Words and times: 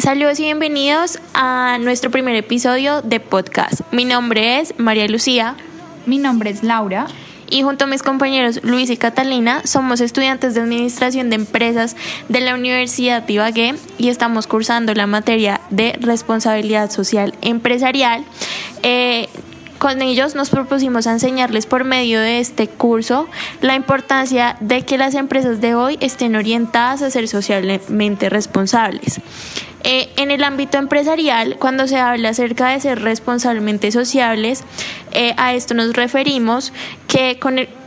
Saludos 0.00 0.40
y 0.40 0.44
bienvenidos 0.44 1.18
a 1.34 1.76
nuestro 1.78 2.10
primer 2.10 2.34
episodio 2.34 3.02
de 3.02 3.20
podcast. 3.20 3.82
Mi 3.92 4.06
nombre 4.06 4.58
es 4.58 4.72
María 4.78 5.06
Lucía. 5.08 5.56
Mi 6.06 6.16
nombre 6.16 6.48
es 6.48 6.62
Laura. 6.62 7.06
Y 7.50 7.64
junto 7.64 7.84
a 7.84 7.86
mis 7.86 8.02
compañeros 8.02 8.60
Luis 8.62 8.88
y 8.88 8.96
Catalina 8.96 9.60
somos 9.66 10.00
estudiantes 10.00 10.54
de 10.54 10.62
Administración 10.62 11.28
de 11.28 11.36
Empresas 11.36 11.96
de 12.30 12.40
la 12.40 12.54
Universidad 12.54 13.22
de 13.24 13.34
Ibagué 13.34 13.74
y 13.98 14.08
estamos 14.08 14.46
cursando 14.46 14.94
la 14.94 15.06
materia 15.06 15.60
de 15.68 15.92
Responsabilidad 16.00 16.90
Social 16.90 17.34
Empresarial. 17.42 18.24
Eh, 18.82 19.28
con 19.76 20.00
ellos 20.00 20.34
nos 20.34 20.48
propusimos 20.48 21.06
enseñarles 21.06 21.66
por 21.66 21.84
medio 21.84 22.20
de 22.20 22.40
este 22.40 22.68
curso 22.68 23.28
la 23.60 23.74
importancia 23.74 24.56
de 24.60 24.82
que 24.82 24.96
las 24.96 25.14
empresas 25.14 25.60
de 25.60 25.74
hoy 25.74 25.98
estén 26.00 26.36
orientadas 26.36 27.02
a 27.02 27.10
ser 27.10 27.28
socialmente 27.28 28.30
responsables. 28.30 29.20
Eh, 29.82 30.10
en 30.16 30.30
el 30.30 30.44
ámbito 30.44 30.76
empresarial, 30.78 31.56
cuando 31.58 31.86
se 31.86 31.98
habla 31.98 32.30
acerca 32.30 32.68
de 32.68 32.80
ser 32.80 33.00
responsablemente 33.00 33.90
sociables, 33.90 34.62
eh, 35.12 35.34
a 35.38 35.54
esto 35.54 35.74
nos 35.74 35.94
referimos 35.94 36.72
que 37.08 37.40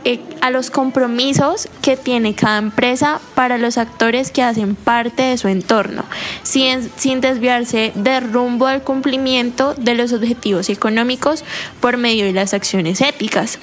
eh, 0.04 0.20
a 0.40 0.50
los 0.50 0.70
compromisos 0.70 1.68
que 1.82 1.96
tiene 1.96 2.34
cada 2.34 2.58
empresa 2.58 3.20
para 3.34 3.58
los 3.58 3.78
actores 3.78 4.32
que 4.32 4.42
hacen 4.42 4.74
parte 4.74 5.22
de 5.22 5.38
su 5.38 5.46
entorno, 5.48 6.04
sin, 6.42 6.90
sin 6.96 7.20
desviarse 7.20 7.92
del 7.94 8.32
rumbo 8.32 8.66
al 8.66 8.82
cumplimiento 8.82 9.74
de 9.74 9.94
los 9.94 10.12
objetivos 10.12 10.68
económicos 10.70 11.44
por 11.80 11.96
medio 11.96 12.24
de 12.24 12.32
las 12.32 12.54
acciones 12.54 13.00
éticas. 13.00 13.58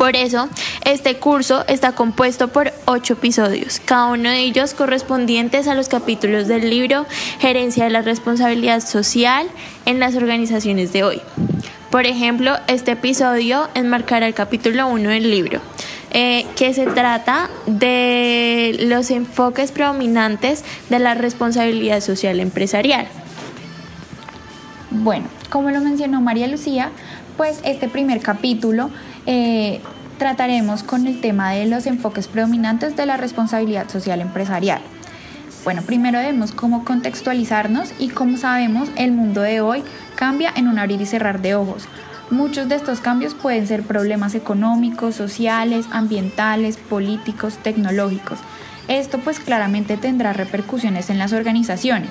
Por 0.00 0.16
eso, 0.16 0.48
este 0.86 1.16
curso 1.16 1.62
está 1.68 1.92
compuesto 1.92 2.48
por 2.48 2.72
ocho 2.86 3.12
episodios, 3.12 3.82
cada 3.84 4.06
uno 4.06 4.30
de 4.30 4.38
ellos 4.38 4.72
correspondientes 4.72 5.68
a 5.68 5.74
los 5.74 5.90
capítulos 5.90 6.48
del 6.48 6.70
libro 6.70 7.04
Gerencia 7.38 7.84
de 7.84 7.90
la 7.90 8.00
Responsabilidad 8.00 8.80
Social 8.80 9.46
en 9.84 10.00
las 10.00 10.16
organizaciones 10.16 10.94
de 10.94 11.04
hoy. 11.04 11.20
Por 11.90 12.06
ejemplo, 12.06 12.56
este 12.66 12.92
episodio 12.92 13.68
enmarcará 13.74 14.26
el 14.26 14.32
capítulo 14.32 14.88
1 14.88 15.10
del 15.10 15.30
libro, 15.30 15.60
eh, 16.12 16.46
que 16.56 16.72
se 16.72 16.86
trata 16.86 17.50
de 17.66 18.78
los 18.80 19.10
enfoques 19.10 19.70
predominantes 19.70 20.64
de 20.88 20.98
la 20.98 21.12
responsabilidad 21.12 22.00
social 22.00 22.40
empresarial. 22.40 23.06
Bueno, 24.90 25.26
como 25.50 25.70
lo 25.70 25.82
mencionó 25.82 26.22
María 26.22 26.46
Lucía, 26.46 26.90
pues 27.36 27.60
este 27.64 27.88
primer 27.88 28.20
capítulo 28.20 28.90
eh, 29.26 29.80
trataremos 30.18 30.82
con 30.82 31.06
el 31.06 31.20
tema 31.20 31.52
de 31.52 31.66
los 31.66 31.86
enfoques 31.86 32.28
predominantes 32.28 32.96
de 32.96 33.06
la 33.06 33.16
responsabilidad 33.16 33.88
social 33.88 34.20
empresarial. 34.20 34.80
Bueno, 35.64 35.82
primero 35.82 36.18
debemos 36.18 36.52
cómo 36.52 36.84
contextualizarnos 36.84 37.92
y 37.98 38.08
como 38.08 38.38
sabemos 38.38 38.88
el 38.96 39.12
mundo 39.12 39.42
de 39.42 39.60
hoy 39.60 39.82
cambia 40.14 40.52
en 40.56 40.68
un 40.68 40.78
abrir 40.78 41.00
y 41.00 41.06
cerrar 41.06 41.42
de 41.42 41.54
ojos. 41.54 41.86
Muchos 42.30 42.68
de 42.68 42.76
estos 42.76 43.00
cambios 43.00 43.34
pueden 43.34 43.66
ser 43.66 43.82
problemas 43.82 44.34
económicos, 44.34 45.16
sociales, 45.16 45.86
ambientales, 45.90 46.76
políticos, 46.76 47.58
tecnológicos. 47.62 48.38
Esto 48.88 49.18
pues 49.18 49.40
claramente 49.40 49.96
tendrá 49.96 50.32
repercusiones 50.32 51.10
en 51.10 51.18
las 51.18 51.32
organizaciones. 51.32 52.10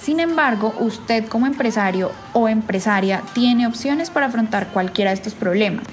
Sin 0.00 0.20
embargo, 0.20 0.74
usted 0.80 1.26
como 1.26 1.46
empresario 1.46 2.12
o 2.32 2.48
empresaria 2.48 3.22
tiene 3.32 3.66
opciones 3.66 4.10
para 4.10 4.26
afrontar 4.26 4.68
cualquiera 4.68 5.10
de 5.10 5.16
estos 5.16 5.34
problemas. 5.34 5.84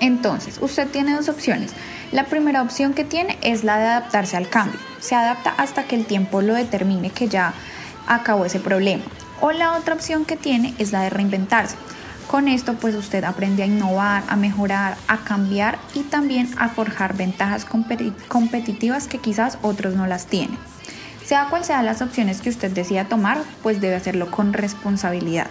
Entonces, 0.00 0.58
usted 0.60 0.88
tiene 0.88 1.14
dos 1.14 1.28
opciones. 1.28 1.72
La 2.10 2.24
primera 2.24 2.62
opción 2.62 2.94
que 2.94 3.04
tiene 3.04 3.38
es 3.42 3.62
la 3.64 3.78
de 3.78 3.86
adaptarse 3.86 4.36
al 4.36 4.48
cambio. 4.48 4.80
Se 4.98 5.14
adapta 5.14 5.54
hasta 5.56 5.84
que 5.84 5.96
el 5.96 6.06
tiempo 6.06 6.42
lo 6.42 6.54
determine 6.54 7.10
que 7.10 7.28
ya 7.28 7.52
acabó 8.06 8.44
ese 8.44 8.60
problema. 8.60 9.04
O 9.40 9.52
la 9.52 9.74
otra 9.74 9.94
opción 9.94 10.24
que 10.24 10.36
tiene 10.36 10.74
es 10.78 10.92
la 10.92 11.02
de 11.02 11.10
reinventarse. 11.10 11.76
Con 12.26 12.46
esto 12.46 12.74
pues 12.74 12.94
usted 12.94 13.24
aprende 13.24 13.62
a 13.62 13.66
innovar, 13.66 14.22
a 14.28 14.36
mejorar, 14.36 14.96
a 15.08 15.18
cambiar 15.18 15.78
y 15.94 16.02
también 16.02 16.48
a 16.58 16.68
forjar 16.68 17.16
ventajas 17.16 17.66
competitivas 18.28 19.08
que 19.08 19.18
quizás 19.18 19.58
otros 19.62 19.94
no 19.94 20.06
las 20.06 20.26
tienen. 20.26 20.56
Sea 21.24 21.46
cual 21.50 21.64
sean 21.64 21.86
las 21.86 22.02
opciones 22.02 22.40
que 22.40 22.50
usted 22.50 22.70
decida 22.70 23.04
tomar, 23.04 23.42
pues 23.62 23.80
debe 23.80 23.96
hacerlo 23.96 24.30
con 24.30 24.52
responsabilidad. 24.52 25.48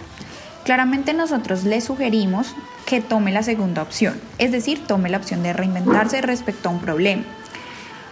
Claramente 0.64 1.14
nosotros 1.14 1.64
le 1.64 1.80
sugerimos 1.80 2.54
que 2.90 3.00
tome 3.00 3.30
la 3.30 3.44
segunda 3.44 3.82
opción, 3.82 4.20
es 4.38 4.50
decir, 4.50 4.84
tome 4.84 5.10
la 5.10 5.18
opción 5.18 5.44
de 5.44 5.52
reinventarse 5.52 6.20
respecto 6.22 6.68
a 6.68 6.72
un 6.72 6.80
problema. 6.80 7.22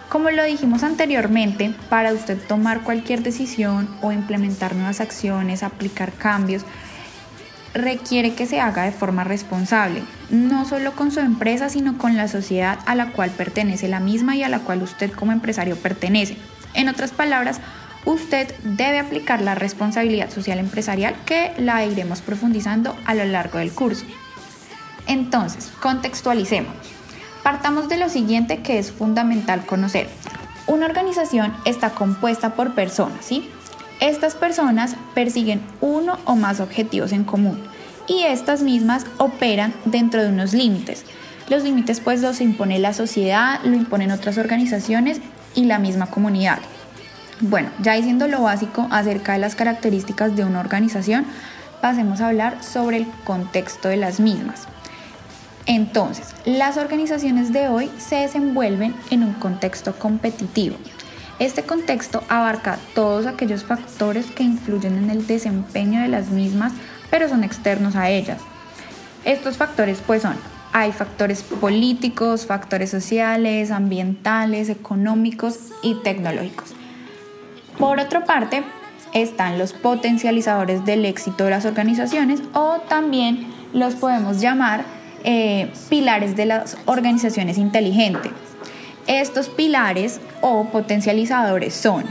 Como 0.07 0.29
lo 0.29 0.41
dijimos 0.45 0.83
anteriormente, 0.83 1.73
para 1.89 2.13
usted 2.13 2.37
tomar 2.47 2.83
cualquier 2.83 3.21
decisión 3.21 3.89
o 4.01 4.13
implementar 4.13 4.75
nuevas 4.75 5.01
acciones, 5.01 5.63
aplicar 5.63 6.13
cambios, 6.13 6.63
requiere 7.73 8.35
que 8.35 8.45
se 8.45 8.61
haga 8.61 8.83
de 8.83 8.93
forma 8.93 9.25
responsable, 9.25 10.01
no 10.29 10.63
solo 10.63 10.93
con 10.93 11.11
su 11.11 11.19
empresa, 11.19 11.67
sino 11.67 11.97
con 11.97 12.15
la 12.15 12.29
sociedad 12.29 12.79
a 12.85 12.95
la 12.95 13.11
cual 13.11 13.31
pertenece 13.31 13.89
la 13.89 13.99
misma 13.99 14.37
y 14.37 14.43
a 14.43 14.49
la 14.49 14.59
cual 14.59 14.81
usted 14.81 15.11
como 15.11 15.33
empresario 15.33 15.75
pertenece. 15.75 16.37
En 16.73 16.87
otras 16.87 17.11
palabras, 17.11 17.59
usted 18.05 18.55
debe 18.63 18.99
aplicar 18.99 19.41
la 19.41 19.55
responsabilidad 19.55 20.29
social 20.29 20.57
empresarial 20.57 21.15
que 21.25 21.51
la 21.57 21.85
iremos 21.85 22.21
profundizando 22.21 22.95
a 23.03 23.13
lo 23.13 23.25
largo 23.25 23.59
del 23.59 23.73
curso. 23.73 24.05
Entonces, 25.09 25.71
contextualicemos. 25.81 26.71
Partamos 27.43 27.89
de 27.89 27.97
lo 27.97 28.09
siguiente 28.09 28.61
que 28.61 28.77
es 28.77 28.91
fundamental 28.91 29.65
conocer. 29.65 30.07
Una 30.67 30.85
organización 30.85 31.51
está 31.65 31.89
compuesta 31.89 32.53
por 32.53 32.75
personas, 32.75 33.25
¿sí? 33.25 33.49
Estas 33.99 34.35
personas 34.35 34.95
persiguen 35.15 35.61
uno 35.81 36.19
o 36.25 36.35
más 36.35 36.59
objetivos 36.59 37.11
en 37.11 37.23
común 37.23 37.59
y 38.07 38.23
estas 38.23 38.61
mismas 38.61 39.07
operan 39.17 39.73
dentro 39.85 40.21
de 40.21 40.29
unos 40.29 40.53
límites. 40.53 41.05
Los 41.49 41.63
límites 41.63 41.99
pues 41.99 42.21
los 42.21 42.39
impone 42.39 42.77
la 42.77 42.93
sociedad, 42.93 43.59
lo 43.63 43.75
imponen 43.75 44.11
otras 44.11 44.37
organizaciones 44.37 45.21
y 45.55 45.65
la 45.65 45.79
misma 45.79 46.05
comunidad. 46.05 46.59
Bueno, 47.39 47.71
ya 47.81 47.93
diciendo 47.93 48.27
lo 48.27 48.43
básico 48.43 48.87
acerca 48.91 49.33
de 49.33 49.39
las 49.39 49.55
características 49.55 50.35
de 50.35 50.45
una 50.45 50.59
organización, 50.59 51.25
pasemos 51.81 52.21
a 52.21 52.27
hablar 52.27 52.63
sobre 52.63 52.97
el 52.97 53.07
contexto 53.23 53.87
de 53.87 53.97
las 53.97 54.19
mismas. 54.19 54.67
Entonces, 55.69 56.33
las 56.45 56.77
organizaciones 56.77 57.53
de 57.53 57.67
hoy 57.67 57.91
se 57.99 58.15
desenvuelven 58.15 58.95
en 59.11 59.23
un 59.23 59.33
contexto 59.33 59.93
competitivo. 59.93 60.75
Este 61.37 61.61
contexto 61.61 62.23
abarca 62.27 62.79
todos 62.95 63.27
aquellos 63.27 63.65
factores 63.65 64.31
que 64.31 64.41
influyen 64.41 64.97
en 64.97 65.11
el 65.11 65.27
desempeño 65.27 66.01
de 66.01 66.07
las 66.07 66.29
mismas, 66.29 66.73
pero 67.11 67.29
son 67.29 67.43
externos 67.43 67.95
a 67.95 68.09
ellas. 68.09 68.41
Estos 69.25 69.57
factores 69.57 70.01
pues 70.07 70.23
son, 70.23 70.33
hay 70.73 70.91
factores 70.91 71.43
políticos, 71.43 72.47
factores 72.47 72.89
sociales, 72.89 73.69
ambientales, 73.69 74.69
económicos 74.69 75.69
y 75.83 75.93
tecnológicos. 76.01 76.69
Por 77.77 77.99
otra 77.99 78.25
parte, 78.25 78.63
están 79.13 79.59
los 79.59 79.73
potencializadores 79.73 80.83
del 80.83 81.05
éxito 81.05 81.43
de 81.43 81.51
las 81.51 81.65
organizaciones 81.65 82.41
o 82.53 82.79
también 82.89 83.53
los 83.71 83.93
podemos 83.93 84.41
llamar 84.41 84.83
eh, 85.23 85.71
pilares 85.89 86.35
de 86.35 86.45
las 86.45 86.77
organizaciones 86.85 87.57
inteligentes. 87.57 88.31
Estos 89.07 89.49
pilares 89.49 90.21
o 90.41 90.65
potencializadores 90.65 91.73
son, 91.73 92.05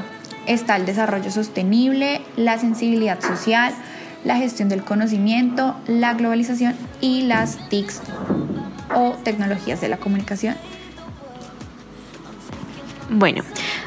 está 0.47 0.77
el 0.77 0.87
desarrollo 0.87 1.31
sostenible, 1.31 2.21
la 2.37 2.59
sensibilidad 2.59 3.21
social, 3.21 3.73
la 4.25 4.37
gestión 4.37 4.69
del 4.69 4.83
conocimiento, 4.83 5.77
la 5.87 6.15
globalización 6.15 6.75
y 7.01 7.23
las 7.23 7.69
TICs 7.69 8.03
o 8.95 9.13
tecnologías 9.23 9.81
de 9.81 9.89
la 9.89 9.99
comunicación 9.99 10.57
bueno, 13.11 13.43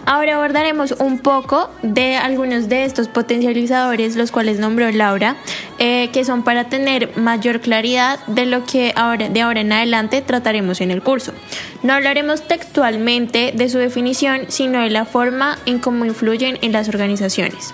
ahora 0.06 0.36
abordaremos 0.36 0.94
un 0.94 1.20
poco 1.20 1.70
de 1.84 2.16
algunos 2.16 2.70
de 2.70 2.86
estos 2.86 3.08
potencializadores, 3.08 4.16
los 4.16 4.32
cuales 4.32 4.60
nombró 4.60 4.92
Laura, 4.92 5.36
eh, 5.84 6.12
que 6.14 6.24
son 6.24 6.44
para 6.44 6.66
tener 6.66 7.18
mayor 7.18 7.60
claridad 7.60 8.20
de 8.28 8.46
lo 8.46 8.66
que 8.68 8.94
ahora, 8.96 9.30
de 9.30 9.42
ahora 9.42 9.62
en 9.62 9.72
adelante 9.72 10.22
trataremos 10.22 10.80
en 10.80 10.92
el 10.92 11.02
curso. 11.02 11.34
No 11.82 11.94
hablaremos 11.94 12.48
textualmente 12.48 13.52
de 13.56 13.68
su 13.68 13.80
definición, 13.80 14.42
sino 14.50 14.82
de 14.82 14.92
la 14.92 15.06
forma 15.06 15.58
en 15.66 15.80
cómo 15.80 16.06
influyen 16.06 16.60
en 16.62 16.72
las 16.72 16.88
organizaciones. 16.88 17.74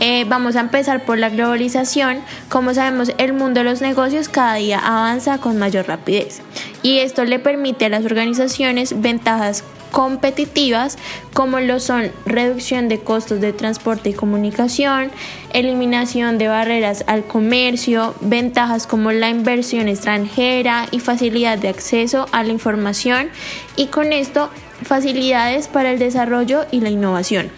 Eh, 0.00 0.24
vamos 0.26 0.56
a 0.56 0.60
empezar 0.60 1.04
por 1.04 1.18
la 1.18 1.28
globalización. 1.28 2.18
Como 2.48 2.74
sabemos, 2.74 3.12
el 3.16 3.32
mundo 3.32 3.60
de 3.60 3.64
los 3.64 3.80
negocios 3.80 4.28
cada 4.28 4.56
día 4.56 4.80
avanza 4.80 5.38
con 5.38 5.56
mayor 5.56 5.86
rapidez 5.86 6.42
y 6.82 6.98
esto 6.98 7.24
le 7.24 7.38
permite 7.38 7.84
a 7.84 7.90
las 7.90 8.04
organizaciones 8.04 9.00
ventajas 9.00 9.62
competitivas 9.96 10.98
como 11.32 11.58
lo 11.58 11.80
son 11.80 12.12
reducción 12.26 12.86
de 12.86 13.00
costos 13.00 13.40
de 13.40 13.54
transporte 13.54 14.10
y 14.10 14.12
comunicación, 14.12 15.10
eliminación 15.54 16.36
de 16.36 16.48
barreras 16.48 17.02
al 17.06 17.24
comercio, 17.24 18.14
ventajas 18.20 18.86
como 18.86 19.10
la 19.12 19.30
inversión 19.30 19.88
extranjera 19.88 20.84
y 20.90 21.00
facilidad 21.00 21.56
de 21.56 21.70
acceso 21.70 22.26
a 22.32 22.42
la 22.42 22.52
información 22.52 23.30
y 23.74 23.86
con 23.86 24.12
esto 24.12 24.50
facilidades 24.82 25.66
para 25.66 25.92
el 25.92 25.98
desarrollo 25.98 26.66
y 26.70 26.80
la 26.80 26.90
innovación. 26.90 27.50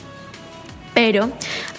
pero 0.94 1.30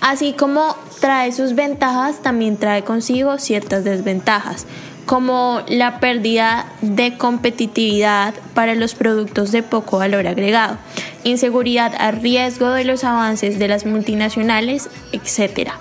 así 0.01 0.33
como 0.33 0.75
trae 0.99 1.31
sus 1.31 1.55
ventajas, 1.55 2.21
también 2.21 2.57
trae 2.57 2.83
consigo 2.83 3.37
ciertas 3.37 3.85
desventajas 3.85 4.65
como 5.09 5.63
la 5.67 5.99
pérdida 5.99 6.67
de 6.81 7.17
competitividad 7.17 8.35
para 8.53 8.75
los 8.75 8.93
productos 8.93 9.51
de 9.51 9.63
poco 9.63 9.97
valor 9.97 10.27
agregado, 10.27 10.77
inseguridad 11.23 11.95
a 11.97 12.11
riesgo 12.11 12.69
de 12.69 12.85
los 12.85 13.03
avances 13.03 13.57
de 13.57 13.67
las 13.67 13.87
multinacionales, 13.87 14.87
etc. 15.11 15.71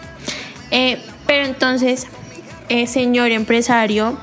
Eh, 0.71 0.99
pero 1.27 1.45
entonces, 1.45 2.07
eh, 2.71 2.87
señor 2.87 3.31
empresario, 3.31 4.19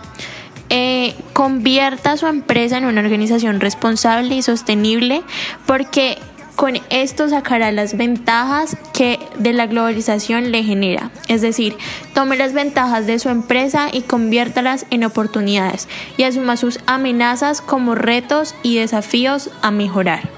eh, 0.71 1.13
convierta 1.33 2.17
su 2.17 2.25
empresa 2.25 2.79
en 2.79 2.85
una 2.85 3.01
organización 3.01 3.59
responsable 3.59 4.33
y 4.33 4.41
sostenible 4.41 5.21
porque 5.67 6.17
con 6.55 6.75
esto 6.89 7.29
sacará 7.29 7.71
las 7.71 7.97
ventajas 7.97 8.77
que 8.93 9.19
de 9.37 9.53
la 9.53 9.67
globalización 9.67 10.51
le 10.51 10.63
genera. 10.63 11.11
Es 11.27 11.41
decir, 11.41 11.75
tome 12.13 12.37
las 12.37 12.53
ventajas 12.53 13.05
de 13.05 13.19
su 13.19 13.29
empresa 13.29 13.89
y 13.91 14.01
conviértalas 14.01 14.85
en 14.89 15.03
oportunidades 15.03 15.87
y 16.17 16.23
asuma 16.23 16.57
sus 16.57 16.79
amenazas 16.85 17.61
como 17.61 17.95
retos 17.95 18.55
y 18.63 18.77
desafíos 18.77 19.49
a 19.61 19.71
mejorar. 19.71 20.29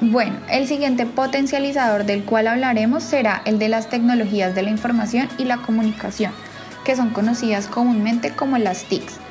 Bueno, 0.00 0.36
el 0.50 0.66
siguiente 0.68 1.06
potencializador 1.06 2.04
del 2.04 2.22
cual 2.22 2.46
hablaremos 2.46 3.02
será 3.02 3.42
el 3.44 3.58
de 3.58 3.68
las 3.68 3.88
tecnologías 3.88 4.54
de 4.54 4.62
la 4.62 4.70
información 4.70 5.28
y 5.38 5.44
la 5.44 5.56
comunicación, 5.56 6.32
que 6.84 6.94
son 6.94 7.10
conocidas 7.10 7.66
comúnmente 7.66 8.30
como 8.30 8.58
las 8.58 8.84
TICs. 8.84 9.25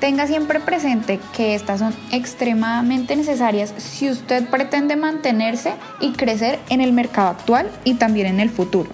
Tenga 0.00 0.26
siempre 0.26 0.60
presente 0.60 1.20
que 1.34 1.54
estas 1.54 1.80
son 1.80 1.94
extremadamente 2.10 3.16
necesarias 3.16 3.72
si 3.78 4.10
usted 4.10 4.46
pretende 4.48 4.96
mantenerse 4.96 5.74
y 6.00 6.12
crecer 6.12 6.58
en 6.68 6.80
el 6.80 6.92
mercado 6.92 7.28
actual 7.28 7.70
y 7.84 7.94
también 7.94 8.26
en 8.26 8.40
el 8.40 8.50
futuro. 8.50 8.90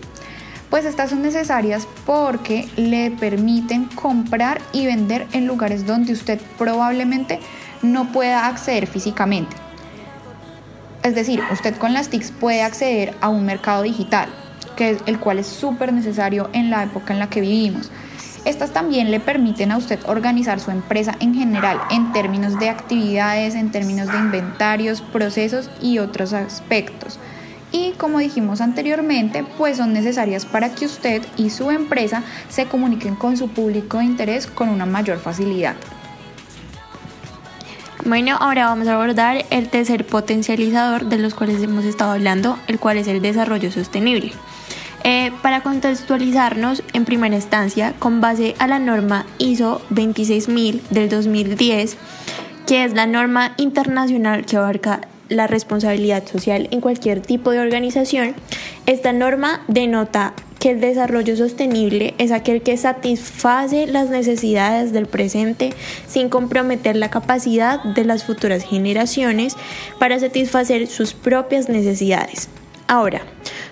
Pues 0.69 0.85
estas 0.85 1.11
son 1.11 1.23
necesarias 1.23 1.89
porque 2.07 2.69
le 2.77 3.11
permiten 3.11 3.87
comprar 3.87 4.61
y 4.73 4.87
vender 4.87 5.27
en 5.33 5.47
lugares 5.47 5.85
donde 5.85 6.13
usted 6.13 6.41
probablemente 6.59 7.41
no 7.83 8.13
pueda 8.13 8.47
acceder 8.47 8.87
físicamente. 8.87 9.57
Es 11.03 11.15
decir, 11.15 11.43
usted 11.51 11.77
con 11.77 11.93
las 11.93 12.09
TICs 12.09 12.31
puede 12.31 12.63
acceder 12.63 13.15
a 13.21 13.31
un 13.31 13.47
mercado 13.47 13.83
digital, 13.83 14.29
que 14.77 14.91
es 14.91 14.99
el 15.07 15.19
cual 15.19 15.41
es 15.41 15.47
súper 15.49 15.93
necesario 15.93 16.51
en 16.53 16.71
la 16.71 16.85
época 16.85 17.13
en 17.15 17.19
la 17.19 17.31
que 17.31 17.41
vivimos 17.41 17.91
estas 18.45 18.73
también 18.73 19.11
le 19.11 19.21
permiten 19.21 19.73
a 19.73 19.77
usted 19.77 19.99
organizar 20.07 20.61
su 20.61 20.71
empresa 20.71 21.15
en 21.21 21.35
general 21.35 21.81
en 21.91 22.13
términos 22.13 22.59
de 22.59 22.69
actividades, 22.69 23.55
en 23.55 23.71
términos 23.71 24.09
de 24.09 24.19
inventarios, 24.19 25.03
procesos 25.03 25.71
y 25.81 25.99
otros 25.99 26.33
aspectos. 26.33 27.19
Y 27.73 27.93
como 27.93 28.19
dijimos 28.19 28.61
anteriormente, 28.61 29.45
pues 29.57 29.77
son 29.77 29.93
necesarias 29.93 30.45
para 30.45 30.75
que 30.75 30.87
usted 30.87 31.23
y 31.37 31.51
su 31.51 31.71
empresa 31.71 32.23
se 32.49 32.67
comuniquen 32.67 33.15
con 33.15 33.37
su 33.37 33.49
público 33.49 33.99
de 33.99 34.05
interés 34.05 34.47
con 34.47 34.69
una 34.69 34.87
mayor 34.87 35.19
facilidad. 35.19 35.77
Bueno, 38.05 38.37
ahora 38.41 38.67
vamos 38.67 38.89
a 38.89 38.95
abordar 38.95 39.45
el 39.51 39.69
tercer 39.69 40.07
potencializador 40.07 41.05
de 41.05 41.19
los 41.19 41.35
cuales 41.35 41.63
hemos 41.63 41.85
estado 41.85 42.13
hablando, 42.13 42.59
el 42.67 42.81
cual 42.81 42.97
es 42.97 43.07
el 43.07 43.21
desarrollo 43.21 43.71
sostenible. 43.71 44.33
Eh, 45.05 45.33
para 45.43 45.63
contextualizarnos, 45.63 46.83
en 46.93 47.05
primera 47.05 47.35
instancia, 47.35 47.95
con 47.99 48.21
base 48.21 48.55
a 48.59 48.67
la 48.67 48.79
norma 48.79 49.27
ISO 49.39 49.81
26000 49.91 50.83
del 50.91 51.09
2010, 51.09 51.97
que 52.67 52.85
es 52.85 52.95
la 52.95 53.07
norma 53.07 53.55
internacional 53.57 54.45
que 54.45 54.57
abarca 54.57 55.01
la 55.29 55.47
responsabilidad 55.47 56.27
social 56.27 56.69
en 56.71 56.81
cualquier 56.81 57.21
tipo 57.21 57.53
de 57.53 57.61
organización, 57.61 58.35
esta 58.87 59.13
norma 59.13 59.63
denota 59.69 60.35
que 60.59 60.71
el 60.71 60.81
desarrollo 60.81 61.37
sostenible 61.37 62.15
es 62.19 62.33
aquel 62.33 62.61
que 62.61 62.77
satisface 62.77 63.87
las 63.87 64.11
necesidades 64.11 64.93
del 64.93 65.07
presente 65.07 65.73
sin 66.07 66.29
comprometer 66.29 66.97
la 66.97 67.09
capacidad 67.09 67.83
de 67.83 68.05
las 68.05 68.25
futuras 68.25 68.63
generaciones 68.65 69.57
para 69.99 70.21
satisfacer 70.21 70.87
sus 70.87 71.15
propias 71.15 71.71
necesidades. 71.71 72.51
Ahora, 72.87 73.23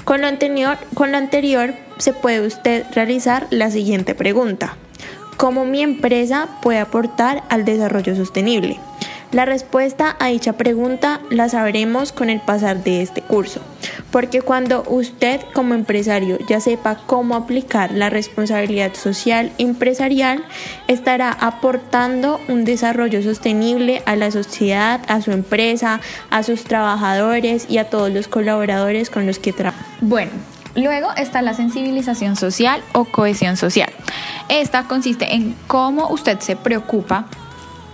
con 0.08 0.22
lo 0.22 0.26
anterior, 0.26 0.78
con 0.94 1.12
lo 1.12 1.18
anterior 1.18 1.74
se 1.98 2.14
puede 2.14 2.40
usted 2.46 2.86
realizar 2.94 3.46
la 3.50 3.70
siguiente 3.70 4.14
pregunta. 4.14 4.78
¿Cómo 5.36 5.66
mi 5.66 5.82
empresa 5.82 6.48
puede 6.62 6.78
aportar 6.78 7.42
al 7.50 7.66
desarrollo 7.66 8.16
sostenible? 8.16 8.78
La 9.30 9.44
respuesta 9.44 10.16
a 10.20 10.28
dicha 10.28 10.54
pregunta 10.54 11.20
la 11.28 11.50
sabremos 11.50 12.12
con 12.12 12.30
el 12.30 12.40
pasar 12.40 12.82
de 12.82 13.02
este 13.02 13.20
curso, 13.20 13.60
porque 14.10 14.40
cuando 14.40 14.84
usted 14.88 15.42
como 15.52 15.74
empresario 15.74 16.38
ya 16.48 16.60
sepa 16.60 16.96
cómo 17.06 17.34
aplicar 17.34 17.92
la 17.92 18.08
responsabilidad 18.08 18.94
social 18.94 19.52
empresarial, 19.58 20.42
estará 20.86 21.30
aportando 21.30 22.40
un 22.48 22.64
desarrollo 22.64 23.22
sostenible 23.22 24.02
a 24.06 24.16
la 24.16 24.30
sociedad, 24.30 25.02
a 25.08 25.20
su 25.20 25.30
empresa, 25.32 26.00
a 26.30 26.42
sus 26.42 26.64
trabajadores 26.64 27.66
y 27.68 27.76
a 27.76 27.90
todos 27.90 28.10
los 28.10 28.28
colaboradores 28.28 29.10
con 29.10 29.26
los 29.26 29.38
que 29.38 29.52
trabaja. 29.52 29.84
Bueno, 30.00 30.30
Luego 30.74 31.08
está 31.16 31.42
la 31.42 31.54
sensibilización 31.54 32.36
social 32.36 32.82
o 32.92 33.04
cohesión 33.04 33.56
social. 33.56 33.90
Esta 34.48 34.84
consiste 34.84 35.34
en 35.34 35.56
cómo 35.66 36.08
usted 36.08 36.38
se 36.38 36.54
preocupa 36.54 37.26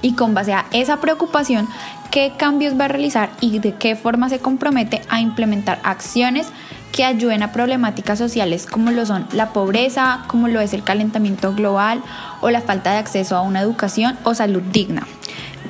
y 0.04 0.12
con 0.12 0.34
base 0.34 0.52
a 0.52 0.66
esa 0.72 0.98
preocupación, 1.00 1.66
qué 2.10 2.34
cambios 2.36 2.78
va 2.78 2.84
a 2.84 2.88
realizar 2.88 3.30
y 3.40 3.58
de 3.58 3.74
qué 3.74 3.96
forma 3.96 4.28
se 4.28 4.38
compromete 4.38 5.00
a 5.08 5.20
implementar 5.20 5.80
acciones 5.82 6.48
que 6.92 7.06
ayuden 7.06 7.42
a 7.42 7.52
problemáticas 7.52 8.18
sociales 8.18 8.66
como 8.66 8.90
lo 8.90 9.06
son 9.06 9.26
la 9.32 9.54
pobreza, 9.54 10.24
como 10.26 10.46
lo 10.48 10.60
es 10.60 10.74
el 10.74 10.84
calentamiento 10.84 11.54
global 11.54 12.02
o 12.42 12.50
la 12.50 12.60
falta 12.60 12.92
de 12.92 12.98
acceso 12.98 13.34
a 13.34 13.40
una 13.40 13.60
educación 13.60 14.18
o 14.24 14.34
salud 14.34 14.60
digna. 14.60 15.06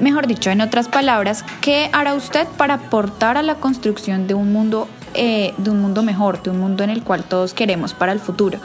Mejor 0.01 0.27
dicho, 0.27 0.51
en 0.51 0.63
otras 0.63 0.89
palabras, 0.89 1.45
¿qué 1.61 1.89
hará 1.93 2.15
usted 2.15 2.49
para 2.57 2.75
aportar 2.75 3.39
a 3.39 3.43
la 3.43 3.55
construcción 3.55 4.27
de 4.27 4.35
un 4.35 4.53
mundo, 4.53 4.89
eh, 5.15 5.55
de 5.59 5.71
un 5.71 5.81
mundo 5.81 6.03
mejor, 6.03 6.43
de 6.43 6.51
un 6.51 6.59
mundo 6.59 6.83
en 6.83 6.91
el 6.91 7.05
cual 7.05 7.23
todos 7.23 7.55
queremos 7.55 7.95
para 7.95 8.11
el 8.11 8.19
futuro? 8.19 8.59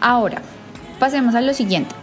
Ahora, 0.00 0.42
pasemos 0.98 1.36
a 1.36 1.40
lo 1.40 1.54
siguiente. 1.54 1.94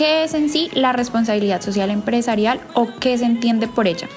¿Qué 0.00 0.24
es 0.24 0.32
en 0.32 0.48
sí 0.48 0.70
la 0.72 0.92
responsabilidad 0.92 1.60
social 1.60 1.90
empresarial 1.90 2.58
o 2.72 2.88
qué 3.00 3.18
se 3.18 3.26
entiende 3.26 3.68
por 3.68 3.86
ella? 3.86 4.08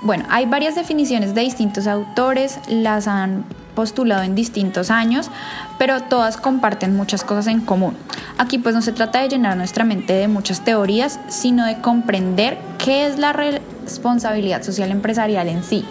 Bueno, 0.00 0.24
hay 0.30 0.46
varias 0.46 0.76
definiciones 0.76 1.34
de 1.34 1.42
distintos 1.42 1.86
autores, 1.86 2.58
las 2.68 3.06
han 3.06 3.44
postulado 3.74 4.22
en 4.22 4.34
distintos 4.34 4.90
años, 4.90 5.30
pero 5.78 6.04
todas 6.04 6.38
comparten 6.38 6.96
muchas 6.96 7.22
cosas 7.22 7.48
en 7.48 7.60
común. 7.60 7.98
Aquí 8.38 8.56
pues 8.56 8.74
no 8.74 8.80
se 8.80 8.92
trata 8.92 9.20
de 9.20 9.28
llenar 9.28 9.58
nuestra 9.58 9.84
mente 9.84 10.14
de 10.14 10.26
muchas 10.26 10.64
teorías, 10.64 11.20
sino 11.28 11.66
de 11.66 11.82
comprender 11.82 12.56
qué 12.82 13.04
es 13.04 13.18
la 13.18 13.34
responsabilidad 13.34 14.62
social 14.62 14.90
empresarial 14.90 15.48
en 15.48 15.62
sí. 15.62 15.84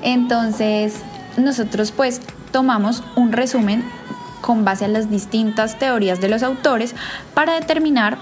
Entonces, 0.00 0.94
nosotros 1.36 1.92
pues 1.92 2.22
tomamos 2.50 3.02
un 3.14 3.32
resumen 3.32 3.84
con 4.40 4.64
base 4.64 4.86
a 4.86 4.88
las 4.88 5.10
distintas 5.10 5.78
teorías 5.78 6.22
de 6.22 6.30
los 6.30 6.42
autores 6.42 6.94
para 7.34 7.52
determinar 7.54 8.16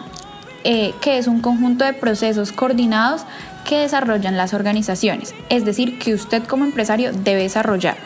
eh, 0.64 0.94
que 1.00 1.18
es 1.18 1.26
un 1.26 1.40
conjunto 1.40 1.84
de 1.84 1.92
procesos 1.92 2.52
coordinados 2.52 3.22
que 3.64 3.78
desarrollan 3.78 4.36
las 4.36 4.54
organizaciones, 4.54 5.34
es 5.48 5.64
decir, 5.64 5.98
que 5.98 6.14
usted 6.14 6.42
como 6.44 6.64
empresario 6.64 7.12
debe 7.12 7.42
desarrollar 7.42 7.96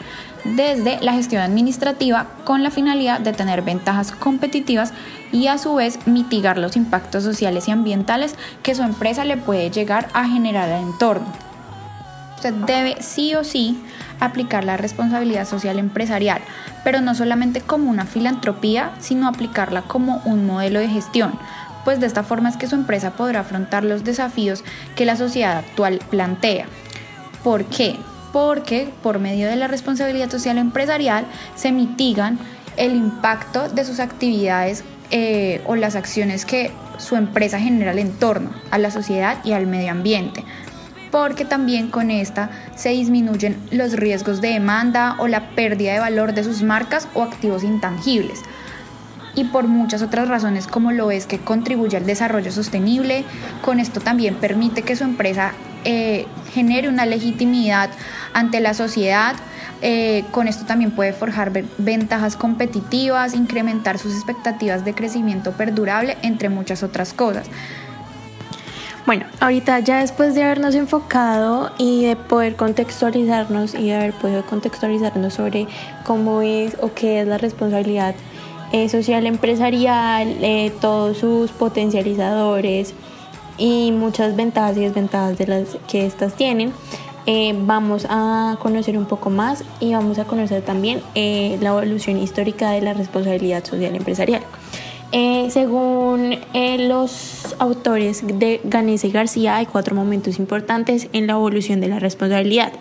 desde 0.54 1.00
la 1.00 1.12
gestión 1.12 1.42
administrativa 1.42 2.26
con 2.44 2.62
la 2.62 2.70
finalidad 2.70 3.20
de 3.20 3.32
tener 3.32 3.62
ventajas 3.62 4.12
competitivas 4.12 4.92
y 5.32 5.48
a 5.48 5.58
su 5.58 5.74
vez 5.74 6.06
mitigar 6.06 6.58
los 6.58 6.76
impactos 6.76 7.24
sociales 7.24 7.68
y 7.68 7.72
ambientales 7.72 8.36
que 8.62 8.74
su 8.74 8.82
empresa 8.82 9.24
le 9.24 9.36
puede 9.36 9.70
llegar 9.70 10.08
a 10.12 10.28
generar 10.28 10.70
al 10.70 10.82
entorno. 10.82 11.26
Usted 12.36 12.52
debe 12.52 12.96
sí 13.00 13.34
o 13.34 13.44
sí 13.44 13.82
aplicar 14.20 14.64
la 14.64 14.76
responsabilidad 14.76 15.46
social 15.46 15.78
empresarial, 15.78 16.40
pero 16.84 17.00
no 17.00 17.14
solamente 17.14 17.60
como 17.60 17.90
una 17.90 18.04
filantropía, 18.04 18.92
sino 19.00 19.26
aplicarla 19.26 19.82
como 19.82 20.22
un 20.24 20.46
modelo 20.46 20.78
de 20.78 20.88
gestión 20.88 21.38
pues 21.86 22.00
de 22.00 22.06
esta 22.06 22.24
forma 22.24 22.48
es 22.48 22.56
que 22.56 22.66
su 22.66 22.74
empresa 22.74 23.12
podrá 23.12 23.40
afrontar 23.40 23.84
los 23.84 24.02
desafíos 24.02 24.64
que 24.96 25.04
la 25.04 25.14
sociedad 25.14 25.56
actual 25.56 26.00
plantea. 26.10 26.66
¿Por 27.44 27.64
qué? 27.66 27.94
Porque 28.32 28.88
por 29.04 29.20
medio 29.20 29.46
de 29.46 29.54
la 29.54 29.68
responsabilidad 29.68 30.28
social 30.28 30.58
empresarial 30.58 31.26
se 31.54 31.70
mitigan 31.70 32.40
el 32.76 32.96
impacto 32.96 33.68
de 33.68 33.84
sus 33.84 34.00
actividades 34.00 34.82
eh, 35.12 35.62
o 35.64 35.76
las 35.76 35.94
acciones 35.94 36.44
que 36.44 36.72
su 36.98 37.14
empresa 37.14 37.60
genera 37.60 37.92
al 37.92 38.00
entorno, 38.00 38.50
a 38.72 38.78
la 38.78 38.90
sociedad 38.90 39.38
y 39.44 39.52
al 39.52 39.68
medio 39.68 39.92
ambiente 39.92 40.44
porque 41.12 41.44
también 41.44 41.88
con 41.88 42.10
esta 42.10 42.50
se 42.74 42.88
disminuyen 42.90 43.56
los 43.70 43.92
riesgos 43.92 44.40
de 44.40 44.48
demanda 44.48 45.14
o 45.20 45.28
la 45.28 45.50
pérdida 45.50 45.92
de 45.92 46.00
valor 46.00 46.34
de 46.34 46.42
sus 46.42 46.62
marcas 46.62 47.08
o 47.14 47.22
activos 47.22 47.62
intangibles 47.62 48.42
y 49.36 49.44
por 49.44 49.68
muchas 49.68 50.02
otras 50.02 50.28
razones 50.28 50.66
como 50.66 50.90
lo 50.90 51.12
es 51.12 51.26
que 51.26 51.38
contribuye 51.38 51.96
al 51.96 52.06
desarrollo 52.06 52.50
sostenible. 52.50 53.24
Con 53.62 53.78
esto 53.78 54.00
también 54.00 54.34
permite 54.34 54.82
que 54.82 54.96
su 54.96 55.04
empresa 55.04 55.52
eh, 55.84 56.26
genere 56.52 56.88
una 56.88 57.06
legitimidad 57.06 57.90
ante 58.32 58.58
la 58.58 58.74
sociedad, 58.74 59.36
Eh, 59.82 60.24
con 60.30 60.48
esto 60.48 60.64
también 60.64 60.90
puede 60.90 61.12
forjar 61.12 61.52
ventajas 61.76 62.34
competitivas, 62.34 63.34
incrementar 63.34 63.98
sus 63.98 64.14
expectativas 64.14 64.86
de 64.86 64.94
crecimiento 64.94 65.52
perdurable, 65.52 66.16
entre 66.22 66.48
muchas 66.48 66.82
otras 66.82 67.12
cosas. 67.12 67.46
Bueno, 69.04 69.26
ahorita 69.38 69.78
ya 69.80 69.98
después 70.00 70.34
de 70.34 70.42
habernos 70.44 70.74
enfocado 70.74 71.72
y 71.76 72.06
de 72.06 72.16
poder 72.16 72.56
contextualizarnos 72.56 73.74
y 73.74 73.90
de 73.90 73.96
haber 73.96 74.14
podido 74.14 74.46
contextualizarnos 74.46 75.34
sobre 75.34 75.68
cómo 76.04 76.40
es 76.40 76.74
o 76.80 76.94
qué 76.94 77.20
es 77.20 77.28
la 77.28 77.36
responsabilidad 77.36 78.14
eh, 78.84 78.88
social 78.88 79.26
empresarial, 79.26 80.36
eh, 80.42 80.72
todos 80.80 81.18
sus 81.18 81.50
potencializadores 81.50 82.94
y 83.58 83.92
muchas 83.92 84.36
ventajas 84.36 84.76
y 84.76 84.80
desventajas 84.80 85.38
de 85.38 85.46
las 85.46 85.78
que 85.88 86.04
estas 86.04 86.34
tienen, 86.34 86.72
eh, 87.26 87.54
vamos 87.58 88.06
a 88.08 88.56
conocer 88.60 88.98
un 88.98 89.06
poco 89.06 89.30
más 89.30 89.64
y 89.80 89.94
vamos 89.94 90.18
a 90.18 90.24
conocer 90.24 90.62
también 90.62 91.00
la 91.14 91.70
evolución 91.70 92.18
histórica 92.18 92.70
de 92.70 92.82
la 92.82 92.92
responsabilidad 92.92 93.64
social 93.64 93.96
empresarial. 93.96 94.42
Eh, 95.12 95.48
según 95.50 96.38
eh, 96.52 96.88
los 96.88 97.54
autores 97.58 98.22
de 98.26 98.60
Ganese 98.64 99.06
y 99.06 99.12
García, 99.12 99.56
hay 99.56 99.66
cuatro 99.66 99.94
momentos 99.94 100.38
importantes 100.38 101.08
en 101.12 101.26
la 101.26 101.34
evolución 101.34 101.80
de 101.80 101.88
la 101.88 102.00
responsabilidad. 102.00 102.72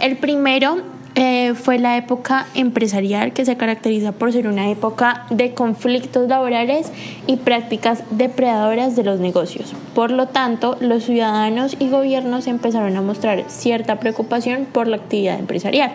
El 0.00 0.16
primero 0.16 0.78
eh, 1.20 1.54
fue 1.54 1.80
la 1.80 1.96
época 1.96 2.46
empresarial 2.54 3.32
que 3.32 3.44
se 3.44 3.56
caracteriza 3.56 4.12
por 4.12 4.32
ser 4.32 4.46
una 4.46 4.70
época 4.70 5.26
de 5.30 5.52
conflictos 5.52 6.28
laborales 6.28 6.92
y 7.26 7.38
prácticas 7.38 8.04
depredadoras 8.12 8.94
de 8.94 9.02
los 9.02 9.18
negocios. 9.18 9.74
Por 9.96 10.12
lo 10.12 10.28
tanto, 10.28 10.76
los 10.78 11.02
ciudadanos 11.02 11.74
y 11.80 11.88
gobiernos 11.88 12.46
empezaron 12.46 12.96
a 12.96 13.02
mostrar 13.02 13.42
cierta 13.48 13.98
preocupación 13.98 14.68
por 14.72 14.86
la 14.86 14.98
actividad 14.98 15.40
empresarial. 15.40 15.90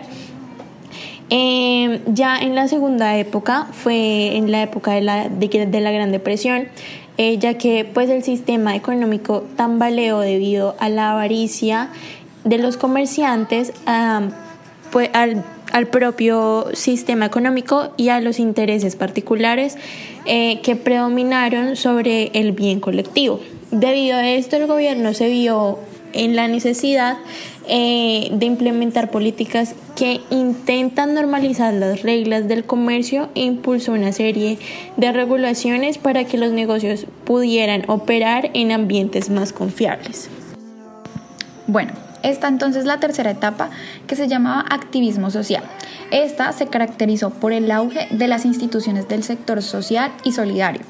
Eh, 1.29 2.01
ya 2.07 2.37
en 2.37 2.53
la 2.53 2.67
segunda 2.67 3.17
época 3.17 3.67
fue 3.71 4.35
en 4.35 4.51
la 4.51 4.61
época 4.61 4.91
de 4.91 5.01
la, 5.01 5.29
de, 5.29 5.79
la 5.79 5.91
Gran 5.93 6.11
Depresión, 6.11 6.67
eh, 7.17 7.37
ya 7.37 7.53
que 7.57 7.85
pues 7.85 8.09
el 8.09 8.23
sistema 8.23 8.75
económico 8.75 9.45
tambaleó 9.55 10.19
debido 10.19 10.75
a 10.81 10.89
la 10.89 11.11
avaricia 11.11 11.91
de 12.43 12.57
los 12.57 12.75
comerciantes 12.75 13.71
pues, 14.93 15.09
al, 15.13 15.43
propio 15.87 16.67
sistema 16.73 17.25
económico 17.25 17.91
y 17.97 18.09
a 18.09 18.21
los 18.21 18.37
intereses 18.37 18.95
particulares 18.95 19.75
eh, 20.25 20.61
que 20.61 20.75
predominaron 20.75 21.75
sobre 21.75 22.29
el 22.35 22.51
bien 22.51 22.79
colectivo. 22.79 23.39
Debido 23.71 24.17
a 24.17 24.29
esto 24.29 24.55
el 24.55 24.67
gobierno 24.67 25.15
se 25.15 25.29
vio 25.29 25.79
en 26.13 26.35
la 26.35 26.47
necesidad 26.47 27.17
eh, 27.67 28.29
de 28.31 28.45
implementar 28.45 29.09
políticas 29.09 29.73
que 29.95 30.21
intentan 30.29 31.15
normalizar 31.15 31.73
las 31.73 32.03
reglas 32.03 32.47
del 32.47 32.65
comercio 32.65 33.29
e 33.33 33.41
impulsó 33.41 33.93
una 33.93 34.11
serie 34.11 34.59
de 34.97 35.11
regulaciones 35.11 35.97
para 35.97 36.25
que 36.25 36.37
los 36.37 36.51
negocios 36.51 37.07
pudieran 37.23 37.83
operar 37.89 38.51
en 38.53 38.71
ambientes 38.71 39.31
más 39.31 39.53
confiables. 39.53 40.29
Bueno, 41.65 42.02
esta 42.23 42.47
entonces 42.47 42.85
la 42.85 42.99
tercera 42.99 43.31
etapa 43.31 43.69
que 44.07 44.15
se 44.15 44.27
llamaba 44.27 44.65
activismo 44.69 45.29
social. 45.29 45.63
Esta 46.11 46.51
se 46.53 46.67
caracterizó 46.67 47.29
por 47.29 47.53
el 47.53 47.69
auge 47.71 48.07
de 48.11 48.27
las 48.27 48.45
instituciones 48.45 49.07
del 49.07 49.23
sector 49.23 49.61
social 49.61 50.11
y 50.23 50.31
solidario. 50.31 50.81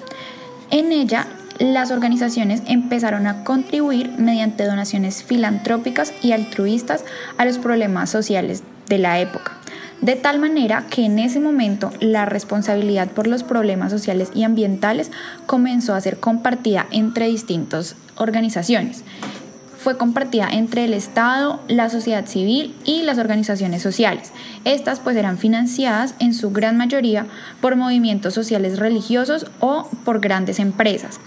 En 0.72 0.92
ella 0.92 1.28
las 1.60 1.92
organizaciones 1.92 2.64
empezaron 2.68 3.28
a 3.28 3.44
contribuir 3.44 4.12
mediante 4.18 4.66
donaciones 4.66 5.24
filantrópicas 5.24 6.14
y 6.22 6.32
altruistas 6.32 7.06
a 7.38 7.46
los 7.46 7.58
problemas 7.58 8.10
sociales 8.10 8.64
de 8.88 8.98
la 8.98 9.20
época. 9.20 9.54
De 10.02 10.16
tal 10.16 10.40
manera 10.40 10.86
que 10.90 11.06
en 11.06 11.18
ese 11.20 11.40
momento 11.40 11.92
la 12.02 12.26
responsabilidad 12.26 13.08
por 13.08 13.28
los 13.28 13.44
problemas 13.44 13.92
sociales 13.92 14.32
y 14.36 14.44
ambientales 14.44 15.12
comenzó 15.46 15.94
a 15.94 16.02
ser 16.02 16.20
compartida 16.20 16.88
entre 16.92 17.28
distintas 17.28 17.96
organizaciones. 18.18 19.04
Fue 19.84 19.98
compartida 19.98 20.48
entre 20.50 20.86
el 20.86 20.94
Estado, 20.94 21.60
la 21.68 21.90
sociedad 21.90 22.26
civil 22.26 22.74
y 22.86 23.02
las 23.02 23.18
organizaciones 23.18 23.82
sociales. 23.82 24.32
Estas 24.64 25.02
pues 25.02 25.18
eran 25.18 25.38
financiadas 25.38 26.16
en 26.20 26.34
su 26.34 26.52
gran 26.52 26.78
mayoría 26.78 27.26
por 27.60 27.76
movimientos 27.76 28.34
sociales 28.34 28.80
religiosos 28.80 29.46
o 29.60 29.90
por 30.06 30.22
grandes 30.22 30.60
empresas. 30.60 31.20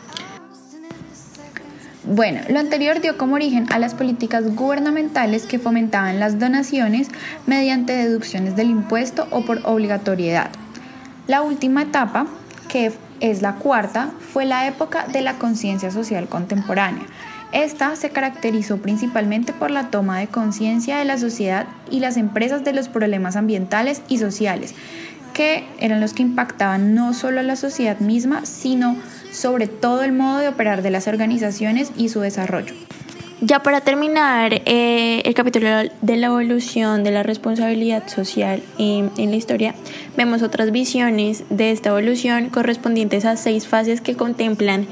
Bueno, 2.04 2.40
lo 2.48 2.58
anterior 2.58 3.02
dio 3.02 3.18
como 3.18 3.34
origen 3.34 3.66
a 3.70 3.78
las 3.78 3.92
políticas 3.92 4.54
gubernamentales 4.54 5.44
que 5.44 5.58
fomentaban 5.58 6.18
las 6.18 6.38
donaciones 6.38 7.08
mediante 7.46 7.92
deducciones 7.92 8.56
del 8.56 8.70
impuesto 8.70 9.28
o 9.32 9.44
por 9.44 9.60
obligatoriedad. 9.64 10.48
La 11.26 11.42
última 11.42 11.82
etapa, 11.82 12.26
que 12.68 12.94
es 13.20 13.42
la 13.42 13.56
cuarta, 13.56 14.12
fue 14.32 14.46
la 14.46 14.66
época 14.66 15.06
de 15.08 15.20
la 15.20 15.34
conciencia 15.34 15.90
social 15.90 16.26
contemporánea. 16.26 17.04
Esta 17.52 17.94
se 17.96 18.10
caracterizó 18.10 18.78
principalmente 18.78 19.52
por 19.52 19.70
la 19.70 19.90
toma 19.90 20.18
de 20.18 20.26
conciencia 20.26 20.98
de 20.98 21.04
la 21.04 21.18
sociedad 21.18 21.66
y 21.90 22.00
las 22.00 22.16
empresas 22.16 22.64
de 22.64 22.72
los 22.72 22.88
problemas 22.88 23.36
ambientales 23.36 24.02
y 24.08 24.18
sociales, 24.18 24.74
que 25.32 25.64
eran 25.80 26.00
los 26.00 26.12
que 26.12 26.22
impactaban 26.22 26.94
no 26.94 27.14
solo 27.14 27.40
a 27.40 27.44
la 27.44 27.56
sociedad 27.56 28.00
misma, 28.00 28.46
sino 28.46 28.96
sobre 29.30 29.68
todo 29.68 30.02
el 30.02 30.12
modo 30.12 30.38
de 30.38 30.48
operar 30.48 30.82
de 30.82 30.90
las 30.90 31.08
organizaciones 31.08 31.92
y 31.96 32.08
su 32.08 32.20
desarrollo. 32.20 32.74
Ya 33.42 33.62
para 33.62 33.82
terminar 33.82 34.62
eh, 34.64 35.20
el 35.26 35.34
capítulo 35.34 35.68
de 36.00 36.16
la 36.16 36.28
evolución 36.28 37.04
de 37.04 37.10
la 37.10 37.22
responsabilidad 37.22 38.08
social 38.08 38.62
en 38.78 39.10
la 39.14 39.36
historia, 39.36 39.74
vemos 40.16 40.40
otras 40.40 40.72
visiones 40.72 41.44
de 41.50 41.70
esta 41.70 41.90
evolución 41.90 42.48
correspondientes 42.48 43.26
a 43.26 43.36
seis 43.36 43.68
fases 43.68 44.00
que 44.00 44.14
contemplan 44.14 44.86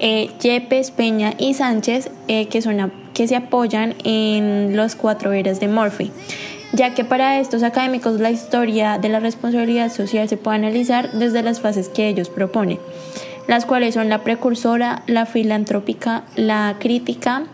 eh, 0.00 0.30
Yepes, 0.40 0.90
Peña 0.90 1.34
y 1.38 1.54
Sánchez, 1.54 2.10
eh, 2.28 2.46
que, 2.48 2.62
son 2.62 2.90
que 3.14 3.28
se 3.28 3.36
apoyan 3.36 3.94
en 4.04 4.76
los 4.76 4.96
cuatro 4.96 5.32
eras 5.32 5.60
de 5.60 5.68
Murphy 5.68 6.10
ya 6.72 6.94
que 6.94 7.04
para 7.04 7.40
estos 7.40 7.64
académicos 7.64 8.20
la 8.20 8.30
historia 8.30 8.98
de 8.98 9.08
la 9.08 9.18
responsabilidad 9.18 9.92
social 9.92 10.28
se 10.28 10.36
puede 10.36 10.56
analizar 10.56 11.10
desde 11.12 11.42
las 11.42 11.60
fases 11.60 11.88
que 11.88 12.08
ellos 12.08 12.30
proponen 12.30 12.78
las 13.48 13.66
cuales 13.66 13.94
son 13.94 14.08
la 14.08 14.22
precursora, 14.22 15.02
la 15.08 15.26
filantrópica, 15.26 16.22
la 16.36 16.76
crítica 16.78 17.44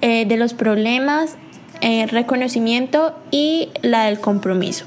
eh, 0.00 0.24
de 0.26 0.36
los 0.36 0.54
problemas, 0.54 1.36
reconocimiento 2.10 3.14
y 3.30 3.70
la 3.80 4.04
del 4.04 4.18
compromiso. 4.20 4.84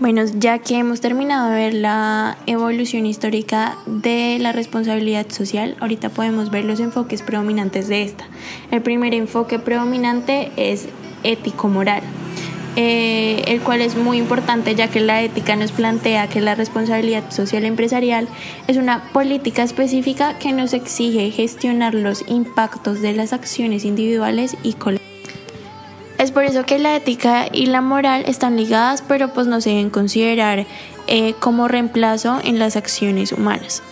Bueno, 0.00 0.24
ya 0.24 0.60
que 0.60 0.78
hemos 0.78 1.02
terminado 1.02 1.50
de 1.50 1.56
ver 1.56 1.74
la 1.74 2.38
evolución 2.46 3.04
histórica 3.04 3.76
de 3.84 4.38
la 4.40 4.50
responsabilidad 4.50 5.28
social, 5.28 5.76
ahorita 5.78 6.08
podemos 6.08 6.50
ver 6.50 6.64
los 6.64 6.80
enfoques 6.80 7.20
predominantes 7.20 7.86
de 7.88 8.04
esta. 8.04 8.24
El 8.70 8.80
primer 8.80 9.12
enfoque 9.12 9.58
predominante 9.58 10.52
es 10.56 10.88
ético-moral. 11.22 12.00
Eh, 12.76 13.42
el 13.48 13.60
cual 13.60 13.82
es 13.82 13.94
muy 13.94 14.16
importante 14.16 14.74
ya 14.74 14.88
que 14.88 15.00
la 15.00 15.20
ética 15.22 15.54
nos 15.56 15.72
plantea 15.72 16.28
que 16.28 16.40
la 16.40 16.54
responsabilidad 16.54 17.30
social 17.30 17.64
empresarial 17.64 18.26
es 18.68 18.78
una 18.78 19.12
política 19.12 19.64
específica 19.64 20.38
que 20.38 20.52
nos 20.52 20.72
exige 20.72 21.30
gestionar 21.30 21.94
los 21.94 22.24
impactos 22.26 23.02
de 23.02 23.12
las 23.12 23.34
acciones 23.34 23.84
individuales 23.84 24.56
y 24.62 24.74
colectivas. 24.74 25.09
Es 26.20 26.32
por 26.32 26.44
eso 26.44 26.66
que 26.66 26.78
la 26.78 26.96
ética 26.96 27.46
y 27.50 27.64
la 27.64 27.80
moral 27.80 28.24
están 28.26 28.58
ligadas, 28.58 29.02
pero 29.08 29.32
pues 29.32 29.46
no 29.46 29.62
se 29.62 29.70
deben 29.70 29.88
considerar 29.88 30.66
eh, 31.06 31.32
como 31.40 31.66
reemplazo 31.66 32.38
en 32.44 32.58
las 32.58 32.76
acciones 32.76 33.32
humanas. 33.32 33.82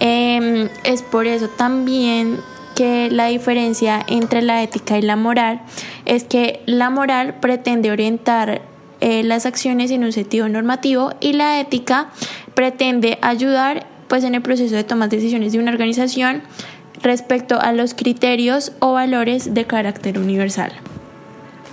Em, 0.00 0.70
es 0.84 1.02
por 1.02 1.26
eso 1.26 1.48
también 1.48 2.38
que 2.74 3.10
la 3.10 3.26
diferencia 3.26 4.02
entre 4.08 4.40
la 4.40 4.62
ética 4.62 4.96
y 4.96 5.02
la 5.02 5.16
moral 5.16 5.60
es 6.06 6.24
que 6.24 6.62
la 6.64 6.88
moral 6.88 7.34
pretende 7.40 7.90
orientar 7.92 8.62
eh, 9.02 9.22
las 9.22 9.44
acciones 9.44 9.90
en 9.90 10.04
un 10.04 10.12
sentido 10.12 10.48
normativo 10.48 11.12
y 11.20 11.34
la 11.34 11.60
ética 11.60 12.08
pretende 12.54 13.18
ayudar 13.20 13.86
pues 14.08 14.24
en 14.24 14.34
el 14.34 14.40
proceso 14.40 14.74
de 14.74 14.84
tomar 14.84 15.10
decisiones 15.10 15.52
de 15.52 15.58
una 15.58 15.70
organización 15.70 16.40
respecto 17.02 17.60
a 17.60 17.72
los 17.72 17.92
criterios 17.92 18.72
o 18.78 18.94
valores 18.94 19.52
de 19.52 19.66
carácter 19.66 20.18
universal. 20.18 20.72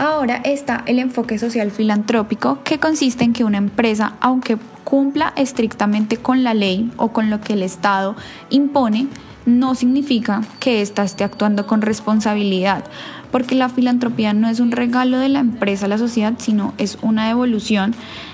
Ahora 0.01 0.37
está 0.43 0.83
el 0.87 0.97
enfoque 0.97 1.37
social 1.37 1.69
filantrópico, 1.69 2.63
que 2.63 2.79
consiste 2.79 3.23
en 3.23 3.33
que 3.33 3.43
una 3.43 3.59
empresa, 3.59 4.13
aunque 4.19 4.57
cumpla 4.83 5.31
estrictamente 5.35 6.17
con 6.17 6.43
la 6.43 6.55
ley 6.55 6.91
o 6.97 7.09
con 7.09 7.29
lo 7.29 7.39
que 7.39 7.53
el 7.53 7.61
Estado 7.61 8.15
impone, 8.49 9.05
no 9.45 9.75
significa 9.75 10.41
que 10.59 10.81
ésta 10.81 11.03
esté 11.03 11.23
actuando 11.23 11.67
con 11.67 11.83
responsabilidad, 11.83 12.83
porque 13.31 13.53
la 13.53 13.69
filantropía 13.69 14.33
no 14.33 14.49
es 14.49 14.59
un 14.59 14.71
regalo 14.71 15.19
de 15.19 15.29
la 15.29 15.37
empresa 15.37 15.85
a 15.85 15.89
la 15.89 15.99
sociedad, 15.99 16.33
sino 16.39 16.73
es 16.79 16.97
una 17.03 17.27
devolución 17.27 17.93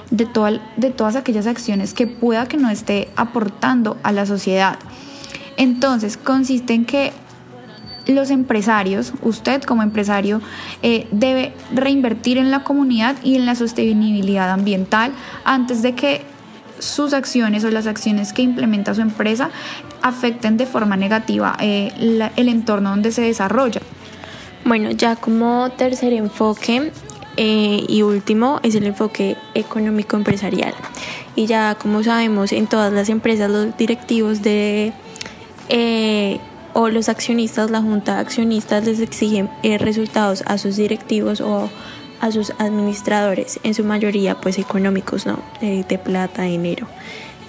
de, 0.10 0.26
de 0.78 0.90
todas 0.92 1.18
aquellas 1.18 1.48
acciones 1.48 1.94
que 1.94 2.08
pueda 2.08 2.48
que 2.48 2.56
no 2.56 2.70
esté 2.70 3.10
aportando 3.18 3.98
a 4.04 4.14
la 4.14 4.26
sociedad. 4.26 4.80
Entonces, 5.58 6.16
consiste 6.16 6.74
en 6.74 6.86
que 6.86 7.12
los 8.08 8.30
empresarios, 8.30 9.14
usted 9.22 9.62
como 9.64 9.84
empresario, 9.84 10.42
eh, 10.82 11.08
debe 11.12 11.54
reinvertir 11.74 12.38
en 12.38 12.52
la 12.52 12.64
comunidad 12.64 13.16
y 13.24 13.36
en 13.36 13.46
la 13.46 13.56
sostenibilidad 13.56 14.50
ambiental 14.50 15.12
antes 15.44 15.82
de 15.82 15.94
que 15.94 16.22
sus 16.80 17.14
acciones 17.14 17.64
o 17.64 17.72
las 17.72 17.88
acciones 17.88 18.34
que 18.34 18.44
implementa 18.44 18.94
su 18.94 19.02
empresa 19.02 19.50
afecten 20.02 20.58
de 20.58 20.66
forma 20.66 20.96
negativa 20.96 21.58
eh, 21.60 21.92
el 22.36 22.50
entorno 22.50 22.92
donde 22.92 23.12
se 23.12 23.24
desarrolla. 23.24 23.82
Bueno, 24.64 24.92
ya 24.92 25.16
como 25.16 25.70
tercer 25.72 26.14
enfoque 26.14 26.92
eh, 27.38 27.84
y 27.88 28.02
último 28.02 28.60
es 28.64 28.76
el 28.76 28.86
enfoque 28.86 29.38
económico 29.54 30.18
empresarial. 30.18 30.74
Y 31.36 31.46
ya 31.46 31.76
como 31.76 32.04
sabemos 32.04 32.52
en 32.52 32.68
todas 32.68 32.92
las 32.92 33.10
empresas 33.10 33.50
los 33.50 33.78
directivos 33.78 34.42
de 34.42 34.94
o 36.78 36.90
los 36.90 37.10
accionistas, 37.10 37.72
la 37.72 37.82
junta 37.82 38.14
de 38.14 38.22
accionistas 38.22 38.86
les 38.86 39.00
exigen 39.00 39.50
eh, 39.64 39.80
resultados 39.80 40.44
a 40.46 40.60
sus 40.60 40.76
directivos 40.76 41.42
o 41.42 41.72
a 42.22 42.32
sus 42.32 42.52
administradores, 42.60 43.60
en 43.64 43.74
su 43.74 43.84
mayoría 43.84 44.40
pues 44.40 44.60
económicos, 44.60 45.26
¿no? 45.26 45.40
de 45.60 45.98
plata, 45.98 46.44
dinero. 46.44 46.88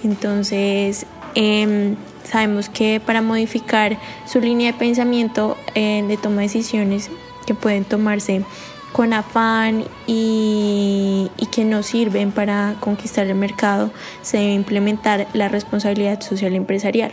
Entonces, 0.03 1.05
em, 1.35 1.95
sabemos 2.23 2.69
que 2.69 2.99
para 2.99 3.21
modificar 3.21 3.99
su 4.25 4.39
línea 4.39 4.71
de 4.71 4.79
pensamiento 4.79 5.57
eh, 5.75 6.03
de 6.07 6.17
toma 6.17 6.37
de 6.37 6.47
decisiones 6.47 7.11
que 7.45 7.53
pueden 7.53 7.85
tomarse 7.85 8.43
con 8.91 9.13
afán 9.13 9.85
y, 10.07 11.29
que 11.51 11.65
no 11.65 11.83
sirven 11.83 12.31
para 12.31 12.75
conquistar 12.79 13.27
el 13.27 13.35
mercado, 13.35 13.91
se 14.21 14.37
debe 14.37 14.53
implementar 14.53 15.27
la 15.33 15.49
responsabilidad 15.49 16.21
social 16.21 16.53
empresarial. 16.53 17.11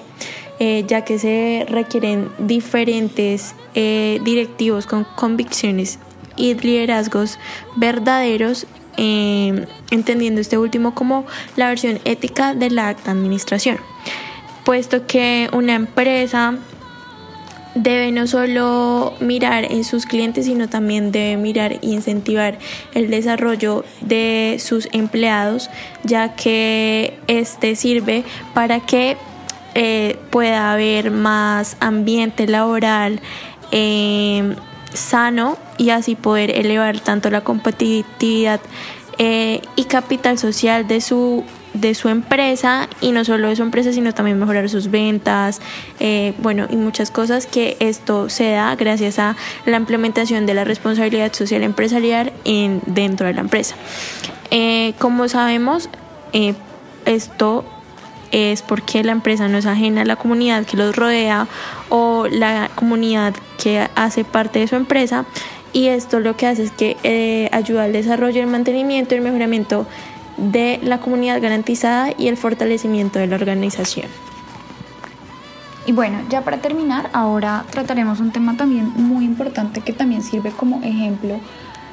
Eh, 0.58 0.84
ya 0.86 1.04
que 1.04 1.18
se 1.18 1.66
requieren 1.68 2.30
diferentes 2.38 3.54
eh, 3.74 4.20
directivos 4.24 4.86
con 4.86 5.04
convicciones 5.04 5.98
y 6.36 6.54
liderazgos 6.54 7.38
verdaderos, 7.76 8.66
eh, 8.96 9.66
entendiendo 9.90 10.40
este 10.40 10.56
último 10.56 10.94
como 10.94 11.26
la 11.56 11.68
versión 11.68 11.98
ética 12.04 12.54
de 12.54 12.70
la 12.70 12.88
acta 12.88 13.10
administración, 13.10 13.78
puesto 14.64 15.06
que 15.06 15.50
una 15.52 15.74
empresa 15.74 16.58
debe 17.76 18.10
no 18.10 18.26
solo 18.26 19.14
mirar 19.20 19.70
en 19.70 19.84
sus 19.84 20.06
clientes, 20.06 20.46
sino 20.46 20.68
también 20.68 21.12
debe 21.12 21.36
mirar 21.36 21.72
e 21.72 21.78
incentivar 21.82 22.58
el 22.94 23.10
desarrollo 23.10 23.84
de 24.00 24.56
sus 24.58 24.88
empleados, 24.92 25.70
ya 26.02 26.34
que 26.34 27.18
este 27.28 27.76
sirve 27.76 28.24
para 28.54 28.80
que 28.80 29.16
eh, 29.74 30.18
pueda 30.30 30.72
haber 30.72 31.10
más 31.10 31.76
ambiente 31.80 32.46
laboral 32.46 33.20
eh, 33.72 34.56
sano 34.94 35.58
y 35.76 35.90
así 35.90 36.14
poder 36.14 36.50
elevar 36.50 36.98
tanto 37.00 37.30
la 37.30 37.42
competitividad 37.42 38.60
eh, 39.18 39.60
y 39.76 39.84
capital 39.84 40.38
social 40.38 40.88
de 40.88 41.02
su 41.02 41.44
de 41.80 41.94
su 41.94 42.08
empresa 42.08 42.88
y 43.00 43.12
no 43.12 43.24
solo 43.24 43.48
de 43.48 43.56
su 43.56 43.62
empresa 43.62 43.92
sino 43.92 44.12
también 44.14 44.38
mejorar 44.38 44.68
sus 44.68 44.90
ventas 44.90 45.60
bueno 46.38 46.66
y 46.70 46.76
muchas 46.76 47.10
cosas 47.10 47.46
que 47.46 47.76
esto 47.80 48.28
se 48.28 48.50
da 48.50 48.74
gracias 48.76 49.18
a 49.18 49.36
la 49.64 49.76
implementación 49.76 50.46
de 50.46 50.54
la 50.54 50.64
responsabilidad 50.64 51.32
social 51.32 51.62
empresarial 51.62 52.32
en, 52.44 52.80
dentro 52.86 53.26
de 53.26 53.34
la 53.34 53.40
empresa. 53.40 53.76
Como 54.98 55.28
sabemos 55.28 55.88
esto 57.04 57.64
es 58.32 58.62
porque 58.62 59.04
la 59.04 59.12
empresa 59.12 59.48
no 59.48 59.58
es 59.58 59.66
ajena 59.66 60.02
a 60.02 60.04
la 60.04 60.16
comunidad 60.16 60.66
que 60.66 60.76
los 60.76 60.94
rodea 60.94 61.46
o 61.88 62.26
la 62.28 62.70
comunidad 62.74 63.34
que 63.62 63.88
hace 63.94 64.24
parte 64.24 64.58
de 64.58 64.68
su 64.68 64.76
empresa 64.76 65.24
y 65.72 65.88
esto 65.88 66.20
lo 66.20 66.36
que 66.36 66.46
hace 66.46 66.64
es 66.64 66.70
que 66.70 66.96
eh, 67.02 67.48
ayuda 67.52 67.84
al 67.84 67.92
desarrollo, 67.92 68.40
el 68.40 68.46
mantenimiento 68.46 69.14
y 69.14 69.18
el 69.18 69.24
mejoramiento 69.24 69.86
de 70.36 70.80
la 70.82 70.98
comunidad 70.98 71.40
garantizada 71.40 72.12
y 72.16 72.28
el 72.28 72.36
fortalecimiento 72.36 73.18
de 73.18 73.26
la 73.26 73.36
organización. 73.36 74.08
Y 75.86 75.92
bueno, 75.92 76.18
ya 76.28 76.42
para 76.42 76.58
terminar, 76.58 77.10
ahora 77.12 77.64
trataremos 77.70 78.18
un 78.18 78.32
tema 78.32 78.56
también 78.56 78.92
muy 78.96 79.24
importante 79.24 79.80
que 79.80 79.92
también 79.92 80.22
sirve 80.22 80.50
como 80.50 80.82
ejemplo 80.82 81.38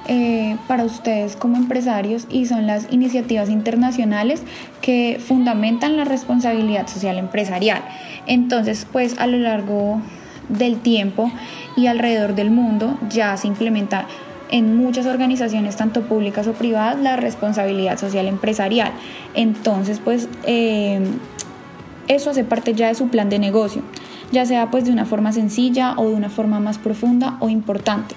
eh, 0.08 0.58
para 0.68 0.84
ustedes 0.84 1.36
como 1.38 1.56
empresarios 1.56 2.26
y 2.30 2.48
son 2.48 2.68
las 2.68 2.92
iniciativas 2.92 3.50
internacionales 3.50 4.42
que 4.82 5.22
fundamentan 5.26 5.96
la 5.96 6.06
responsabilidad 6.06 6.88
social 6.88 7.18
empresarial. 7.18 7.84
Entonces, 8.26 8.86
pues 8.92 9.18
a 9.20 9.28
lo 9.28 9.38
largo 9.38 10.02
del 10.50 10.80
tiempo 10.80 11.32
y 11.78 11.88
alrededor 11.88 12.36
del 12.36 12.52
mundo 12.52 12.98
ya 13.10 13.38
se 13.38 13.48
implementa 13.48 14.08
en 14.54 14.78
muchas 14.78 15.08
organizaciones, 15.08 15.76
tanto 15.78 16.04
públicas 16.04 16.46
o 16.46 16.54
privadas, 16.54 17.00
la 17.00 17.16
responsabilidad 17.16 17.98
social 17.98 18.28
empresarial. 18.28 18.92
Entonces, 19.34 20.00
pues 20.00 20.30
eh, 20.46 21.02
eso 22.08 22.30
hace 22.30 22.44
parte 22.44 22.76
ya 22.76 22.88
de 22.88 22.94
su 22.94 23.08
plan 23.08 23.32
de 23.32 23.40
negocio, 23.40 23.82
ya 24.32 24.46
sea 24.46 24.70
pues 24.70 24.86
de 24.86 24.92
una 24.92 25.06
forma 25.06 25.34
sencilla 25.34 25.96
o 25.98 26.08
de 26.08 26.14
una 26.14 26.30
forma 26.30 26.60
más 26.60 26.78
profunda 26.78 27.38
o 27.40 27.50
importante. 27.50 28.14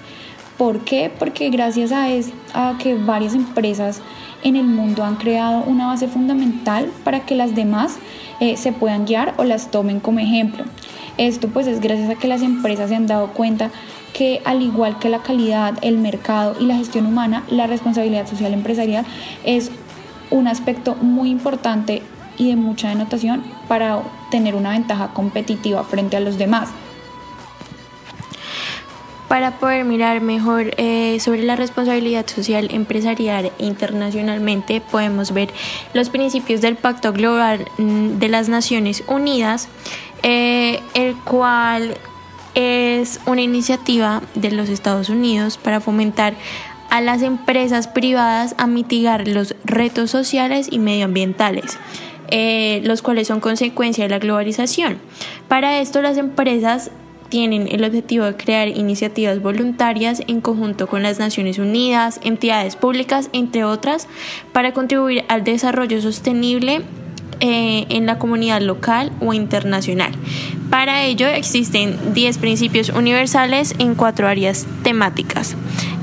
¿Por 0.59 0.81
qué? 0.81 1.11
Porque 1.17 1.49
gracias 1.49 1.91
a, 1.91 2.05
a 2.53 2.77
que 2.77 2.93
varias 2.93 3.33
empresas 3.33 4.01
en 4.43 4.55
el 4.55 4.65
mundo 4.65 5.03
han 5.03 5.15
creado 5.15 5.63
una 5.63 5.87
base 5.87 6.07
fundamental 6.07 6.91
para 7.03 7.21
que 7.21 7.33
las 7.33 7.55
demás 7.55 7.97
eh, 8.39 8.57
se 8.57 8.73
puedan 8.73 9.05
guiar 9.07 9.33
o 9.37 9.43
las 9.43 9.71
tomen 9.71 9.99
como 9.99 10.19
ejemplo. 10.19 10.65
Esto 11.17 11.47
pues 11.47 11.65
es 11.65 11.81
gracias 11.81 12.11
a 12.11 12.15
que 12.15 12.27
las 12.27 12.43
empresas 12.43 12.89
se 12.89 12.95
han 12.95 13.07
dado 13.07 13.33
cuenta 13.33 13.71
que 14.17 14.41
al 14.45 14.63
igual 14.63 14.97
que 14.97 15.09
la 15.09 15.19
calidad, 15.19 15.77
el 15.83 15.99
mercado 15.99 16.55
y 16.59 16.65
la 16.65 16.75
gestión 16.75 17.05
humana, 17.05 17.43
la 17.49 17.67
responsabilidad 17.67 18.27
social 18.27 18.51
empresarial 18.51 19.05
es 19.43 19.69
un 20.31 20.47
aspecto 20.47 20.95
muy 20.95 21.29
importante 21.29 22.01
y 22.35 22.49
de 22.49 22.55
mucha 22.55 22.89
denotación 22.89 23.43
para 23.67 24.01
tener 24.31 24.55
una 24.55 24.71
ventaja 24.71 25.13
competitiva 25.13 25.83
frente 25.83 26.17
a 26.17 26.19
los 26.19 26.39
demás. 26.39 26.69
Para 29.27 29.59
poder 29.59 29.85
mirar 29.85 30.21
mejor 30.21 30.73
eh, 30.77 31.19
sobre 31.19 31.43
la 31.43 31.55
responsabilidad 31.55 32.25
social 32.25 32.69
empresarial 32.71 33.51
internacionalmente, 33.59 34.81
podemos 34.81 35.31
ver 35.31 35.49
los 35.93 36.09
principios 36.09 36.61
del 36.61 36.75
Pacto 36.75 37.13
Global 37.13 37.65
mm, 37.77 38.17
de 38.17 38.29
las 38.29 38.49
Naciones 38.49 39.03
Unidas, 39.07 39.67
eh, 40.23 40.81
el 40.95 41.15
cual 41.17 41.97
es 42.57 43.19
una 43.27 43.43
iniciativa 43.43 44.23
de 44.33 44.49
los 44.49 44.69
Estados 44.69 45.09
Unidos 45.09 45.59
para 45.59 45.79
fomentar 45.79 46.33
a 46.89 47.01
las 47.01 47.21
empresas 47.21 47.87
privadas 47.87 48.55
a 48.57 48.65
mitigar 48.65 49.27
los 49.27 49.55
retos 49.63 50.09
sociales 50.09 50.67
y 50.71 50.79
medioambientales. 50.79 51.77
Eh, 52.29 52.81
los 52.83 53.01
cuales 53.01 53.27
son 53.27 53.39
consecuencia 53.39 54.03
de 54.03 54.09
la 54.09 54.19
globalización. 54.19 54.97
Para 55.47 55.79
esto 55.79 56.01
las 56.01 56.17
empresas 56.17 56.91
tienen 57.29 57.69
el 57.71 57.85
objetivo 57.85 58.25
de 58.25 58.35
crear 58.35 58.67
iniciativas 58.67 59.41
voluntarias 59.41 60.21
en 60.27 60.41
conjunto 60.41 60.87
con 60.87 61.03
las 61.03 61.19
Naciones 61.19 61.57
Unidas, 61.57 62.19
entidades 62.23 62.75
públicas, 62.75 63.29
entre 63.31 63.63
otras, 63.63 64.09
para 64.51 64.73
contribuir 64.73 65.23
al 65.29 65.45
desarrollo 65.45 66.01
sostenible 66.01 66.81
eh, 67.39 67.85
en 67.89 68.05
la 68.05 68.17
comunidad 68.17 68.61
local 68.61 69.11
o 69.19 69.33
internacional. 69.33 70.11
Para 70.69 71.03
ello 71.03 71.27
existen 71.27 72.13
10 72.13 72.37
principios 72.39 72.89
universales 72.89 73.75
en 73.79 73.95
cuatro 73.95 74.27
áreas 74.27 74.65
temáticas. 74.83 75.55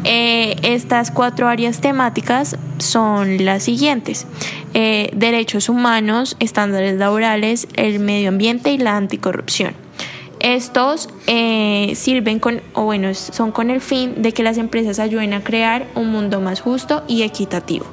Eh, 0.05 0.57
estas 0.63 1.11
cuatro 1.11 1.49
áreas 1.49 1.81
temáticas 1.81 2.57
son 2.79 3.45
las 3.45 3.63
siguientes. 3.63 4.27
Eh, 4.75 5.11
derechos 5.15 5.69
humanos, 5.69 6.37
estándares 6.41 6.97
laborales, 6.97 7.69
el 7.75 8.01
medio 8.01 8.29
ambiente 8.29 8.73
y 8.73 8.79
la 8.79 8.97
anticorrupción. 8.97 9.73
Estos 10.41 11.09
eh, 11.27 11.93
sirven 11.95 12.39
con, 12.39 12.61
o 12.75 12.85
bueno, 12.85 13.15
son 13.15 13.51
con 13.51 13.71
el 13.71 13.81
fin 13.81 14.21
de 14.21 14.33
que 14.33 14.43
las 14.43 14.59
empresas 14.59 14.99
ayuden 14.99 15.33
a 15.33 15.43
crear 15.43 15.87
un 15.95 16.11
mundo 16.11 16.41
más 16.41 16.61
justo 16.61 17.03
y 17.09 17.23
equitativo. 17.23 17.87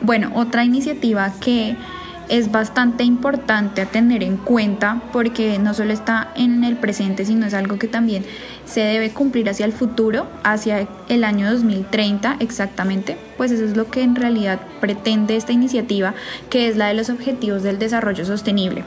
Bueno, 0.00 0.32
otra 0.34 0.64
iniciativa 0.64 1.34
que 1.40 1.76
es 2.30 2.52
bastante 2.52 3.02
importante 3.02 3.82
a 3.82 3.86
tener 3.86 4.22
en 4.22 4.36
cuenta 4.36 5.02
porque 5.12 5.58
no 5.58 5.74
solo 5.74 5.92
está 5.92 6.30
en 6.36 6.62
el 6.62 6.76
presente, 6.76 7.24
sino 7.24 7.44
es 7.44 7.54
algo 7.54 7.78
que 7.78 7.88
también 7.88 8.24
se 8.64 8.80
debe 8.80 9.10
cumplir 9.10 9.50
hacia 9.50 9.66
el 9.66 9.72
futuro, 9.72 10.28
hacia 10.44 10.86
el 11.08 11.24
año 11.24 11.50
2030 11.50 12.36
exactamente, 12.38 13.18
pues 13.36 13.50
eso 13.50 13.64
es 13.64 13.76
lo 13.76 13.90
que 13.90 14.02
en 14.02 14.14
realidad 14.14 14.60
pretende 14.80 15.36
esta 15.36 15.52
iniciativa, 15.52 16.14
que 16.50 16.68
es 16.68 16.76
la 16.76 16.86
de 16.86 16.94
los 16.94 17.10
Objetivos 17.10 17.64
del 17.64 17.80
Desarrollo 17.80 18.24
Sostenible. 18.24 18.84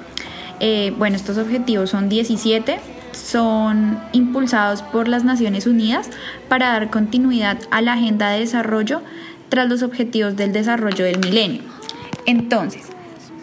Eh, 0.61 0.93
bueno, 0.97 1.17
estos 1.17 1.37
objetivos 1.37 1.89
son 1.89 2.07
17, 2.07 2.79
son 3.11 3.99
impulsados 4.13 4.81
por 4.83 5.09
las 5.09 5.25
Naciones 5.25 5.67
Unidas 5.67 6.09
para 6.47 6.69
dar 6.69 6.89
continuidad 6.89 7.57
a 7.71 7.81
la 7.81 7.93
agenda 7.93 8.29
de 8.29 8.39
desarrollo 8.39 9.01
tras 9.49 9.67
los 9.67 9.83
objetivos 9.83 10.37
del 10.37 10.53
desarrollo 10.53 11.03
del 11.03 11.19
milenio. 11.19 11.61
Entonces, 12.25 12.93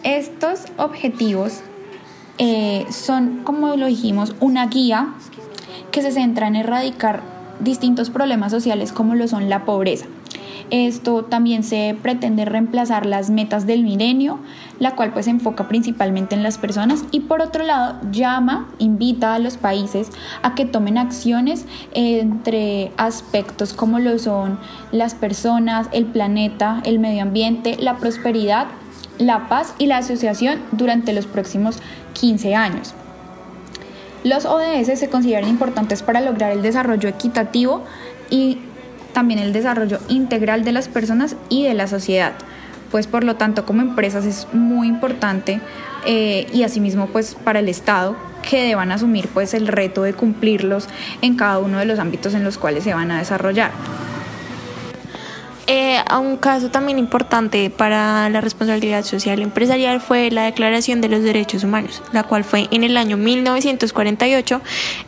estos 0.02 0.64
objetivos 0.76 1.60
eh, 2.38 2.86
son, 2.90 3.42
como 3.44 3.76
lo 3.76 3.86
dijimos, 3.86 4.34
una 4.40 4.66
guía 4.66 5.14
que 5.90 6.02
se 6.02 6.12
centra 6.12 6.46
en 6.46 6.56
erradicar 6.56 7.22
distintos 7.60 8.10
problemas 8.10 8.50
sociales 8.52 8.92
como 8.92 9.14
lo 9.14 9.28
son 9.28 9.48
la 9.48 9.64
pobreza. 9.64 10.06
Esto 10.70 11.24
también 11.24 11.64
se 11.64 11.96
pretende 12.00 12.44
reemplazar 12.44 13.04
las 13.04 13.28
metas 13.28 13.66
del 13.66 13.82
milenio, 13.82 14.38
la 14.78 14.94
cual 14.94 15.12
pues 15.12 15.24
se 15.24 15.32
enfoca 15.32 15.66
principalmente 15.66 16.36
en 16.36 16.44
las 16.44 16.58
personas 16.58 17.04
y 17.10 17.20
por 17.20 17.42
otro 17.42 17.64
lado 17.64 17.96
llama, 18.12 18.68
invita 18.78 19.34
a 19.34 19.40
los 19.40 19.56
países 19.56 20.10
a 20.42 20.54
que 20.54 20.64
tomen 20.64 20.96
acciones 20.96 21.66
entre 21.92 22.92
aspectos 22.96 23.74
como 23.74 23.98
lo 23.98 24.16
son 24.20 24.60
las 24.92 25.14
personas, 25.14 25.88
el 25.90 26.06
planeta, 26.06 26.80
el 26.84 27.00
medio 27.00 27.22
ambiente, 27.22 27.76
la 27.80 27.96
prosperidad, 27.96 28.68
la 29.20 29.48
paz 29.48 29.74
y 29.78 29.86
la 29.86 29.98
asociación 29.98 30.60
durante 30.72 31.12
los 31.12 31.26
próximos 31.26 31.78
15 32.14 32.54
años. 32.56 32.94
Los 34.24 34.44
ODS 34.44 34.98
se 34.98 35.08
consideran 35.08 35.48
importantes 35.48 36.02
para 36.02 36.20
lograr 36.20 36.52
el 36.52 36.62
desarrollo 36.62 37.08
equitativo 37.08 37.84
y 38.28 38.58
también 39.12 39.40
el 39.40 39.52
desarrollo 39.52 39.98
integral 40.08 40.64
de 40.64 40.72
las 40.72 40.88
personas 40.88 41.36
y 41.48 41.64
de 41.64 41.74
la 41.74 41.86
sociedad. 41.86 42.32
Pues 42.90 43.06
por 43.06 43.24
lo 43.24 43.36
tanto 43.36 43.64
como 43.64 43.82
empresas 43.82 44.24
es 44.24 44.48
muy 44.52 44.88
importante 44.88 45.60
eh, 46.06 46.46
y 46.52 46.64
asimismo 46.64 47.06
pues 47.06 47.34
para 47.34 47.60
el 47.60 47.68
Estado 47.68 48.16
que 48.48 48.64
deban 48.64 48.90
asumir 48.90 49.28
pues 49.28 49.54
el 49.54 49.68
reto 49.68 50.02
de 50.02 50.12
cumplirlos 50.14 50.88
en 51.22 51.36
cada 51.36 51.58
uno 51.58 51.78
de 51.78 51.84
los 51.84 51.98
ámbitos 51.98 52.34
en 52.34 52.42
los 52.42 52.58
cuales 52.58 52.84
se 52.84 52.94
van 52.94 53.10
a 53.10 53.18
desarrollar. 53.18 53.70
Eh, 55.72 56.02
un 56.18 56.36
caso 56.36 56.68
también 56.68 56.98
importante 56.98 57.70
para 57.70 58.28
la 58.28 58.40
responsabilidad 58.40 59.04
social 59.04 59.40
empresarial 59.40 60.00
fue 60.00 60.28
la 60.32 60.42
Declaración 60.42 61.00
de 61.00 61.08
los 61.08 61.22
Derechos 61.22 61.62
Humanos, 61.62 62.02
la 62.12 62.24
cual 62.24 62.42
fue 62.42 62.66
en 62.72 62.82
el 62.82 62.96
año 62.96 63.16
1948. 63.16 64.60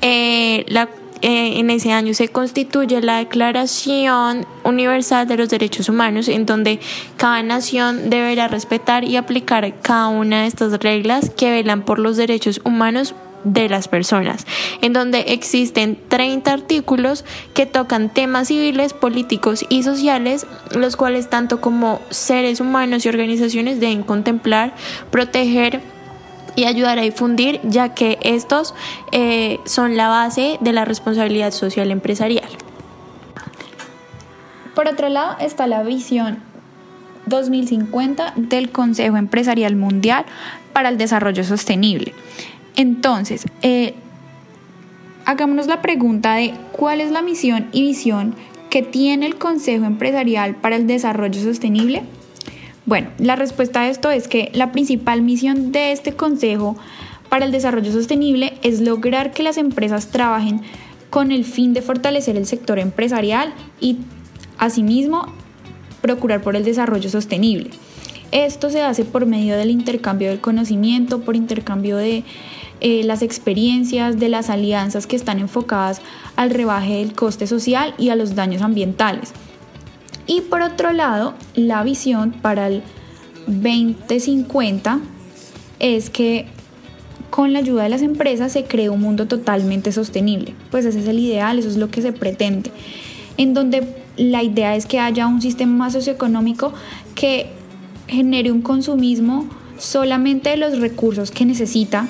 Eh, 0.03 0.65
la, 0.69 0.89
eh, 1.21 1.59
en 1.59 1.69
ese 1.69 1.91
año 1.91 2.15
se 2.15 2.29
constituye 2.29 3.01
la 3.01 3.17
Declaración 3.17 4.47
Universal 4.63 5.27
de 5.27 5.37
los 5.37 5.49
Derechos 5.49 5.89
Humanos, 5.89 6.29
en 6.29 6.47
donde 6.47 6.79
cada 7.17 7.43
nación 7.43 8.09
deberá 8.09 8.47
respetar 8.47 9.03
y 9.03 9.17
aplicar 9.17 9.81
cada 9.81 10.07
una 10.11 10.43
de 10.43 10.47
estas 10.47 10.73
reglas 10.79 11.31
que 11.31 11.51
velan 11.51 11.83
por 11.83 11.99
los 11.99 12.17
derechos 12.17 12.61
humanos 12.65 13.17
de 13.45 13.69
las 13.69 13.89
personas, 13.89 14.47
en 14.81 14.93
donde 14.93 15.21
existen 15.29 15.99
30 16.09 16.53
artículos 16.53 17.25
que 17.55 17.67
tocan 17.67 18.09
temas 18.09 18.49
civiles, 18.49 18.93
políticos 18.93 19.65
y 19.69 19.83
sociales, 19.83 20.47
los 20.75 20.97
cuales 20.97 21.31
tanto 21.31 21.61
como 21.61 22.01
seres 22.11 22.61
humanos 22.61 23.05
y 23.05 23.09
organizaciones 23.09 23.81
deben 23.81 24.03
contemplar, 24.03 24.75
proteger, 25.11 25.81
y 26.55 26.65
ayudar 26.65 26.99
a 26.99 27.03
difundir, 27.03 27.61
ya 27.63 27.95
que 27.95 28.19
estos 28.23 28.75
eh, 29.11 29.59
son 29.65 29.97
la 29.97 30.09
base 30.09 30.59
de 30.61 30.73
la 30.73 30.85
responsabilidad 30.85 31.51
social 31.51 31.91
empresarial. 31.91 32.49
Por 34.75 34.89
otro 34.89 35.09
lado 35.09 35.37
está 35.41 35.67
la 35.67 35.83
visión 35.83 36.39
2050 37.27 38.35
del 38.37 38.71
Consejo 38.71 39.17
Empresarial 39.17 39.77
Mundial 39.77 40.25
para 40.73 40.89
el 40.89 40.99
Desarrollo 40.99 41.45
Sostenible. 41.45 42.15
Entonces, 42.77 43.47
eh, 43.63 43.95
hagámonos 45.25 45.67
la 45.67 45.83
pregunta 45.83 46.35
de 46.35 46.55
cuál 46.73 47.01
es 47.01 47.11
la 47.11 47.23
misión 47.23 47.69
y 47.73 47.83
visión 47.83 48.35
que 48.71 48.83
tiene 48.83 49.27
el 49.27 49.37
Consejo 49.37 49.85
Empresarial 49.85 50.57
para 50.57 50.77
el 50.77 50.87
Desarrollo 50.87 51.41
Sostenible. 51.41 52.03
Bueno, 52.87 53.11
la 53.19 53.37
respuesta 53.37 53.83
a 53.83 53.89
esto 53.89 54.11
es 54.11 54.29
que 54.29 54.51
la 54.55 54.73
principal 54.73 55.23
misión 55.23 55.73
de 55.73 55.93
este 55.93 56.15
Consejo 56.15 56.77
para 57.29 57.45
el 57.45 57.53
Desarrollo 57.53 57.93
Sostenible 57.93 58.55
es 58.63 58.81
lograr 58.81 59.33
que 59.33 59.43
las 59.43 59.59
empresas 59.59 60.09
trabajen 60.09 60.63
con 61.11 61.31
el 61.31 61.45
fin 61.45 61.75
de 61.75 61.83
fortalecer 61.83 62.37
el 62.37 62.47
sector 62.47 62.79
empresarial 62.79 63.53
y 63.81 63.99
asimismo 64.57 65.27
procurar 66.01 66.41
por 66.41 66.57
el 66.57 66.65
desarrollo 66.65 67.11
sostenible. 67.11 67.71
Esto 68.33 68.71
se 68.71 68.81
hace 68.81 69.05
por 69.05 69.27
medio 69.27 69.57
del 69.57 69.71
intercambio 69.71 70.31
del 70.31 70.41
conocimiento, 70.41 71.21
por 71.21 71.37
intercambio 71.37 71.99
de 71.99 72.25
eh, 72.85 73.05
las 73.05 73.23
experiencias, 73.23 74.19
de 74.19 74.29
las 74.29 74.51
alianzas 74.51 75.07
que 75.07 75.15
están 75.15 75.39
enfocadas 75.39 76.03
al 76.35 76.51
rebaje 76.51 76.95
del 76.95 77.15
coste 77.15 77.47
social 77.47 77.95
y 77.97 78.09
a 78.09 78.17
los 78.17 78.35
daños 78.35 78.61
ambientales. 78.61 79.33
Y 80.27 80.41
por 80.41 80.63
otro 80.63 80.91
lado, 80.91 81.35
la 81.55 81.85
visión 81.85 82.33
para 82.33 82.67
el 82.67 82.83
2050 83.47 84.99
es 85.79 86.11
que 86.11 86.47
con 87.31 87.53
la 87.53 87.61
ayuda 87.61 87.85
de 87.85 87.89
las 87.89 88.03
empresas 88.03 88.51
se 88.51 88.65
cree 88.65 88.89
un 88.89 89.01
mundo 89.01 89.29
totalmente 89.29 89.93
sostenible. 89.93 90.57
Pues 90.73 90.85
ese 90.85 90.99
es 90.99 91.07
el 91.07 91.21
ideal, 91.21 91.61
eso 91.61 91.69
es 91.69 91.77
lo 91.77 91.89
que 91.89 92.03
se 92.03 92.13
pretende. 92.13 92.73
En 93.37 93.55
donde 93.55 93.87
la 94.17 94.43
idea 94.43 94.75
es 94.75 94.87
que 94.87 94.99
haya 94.99 95.29
un 95.29 95.41
sistema 95.41 95.89
socioeconómico 95.89 96.73
que 97.15 97.47
genere 98.09 98.51
un 98.51 98.61
consumismo 98.61 99.47
solamente 99.79 100.51
de 100.51 100.57
los 100.57 100.81
recursos 100.81 101.31
que 101.31 101.45
necesita, 101.45 102.09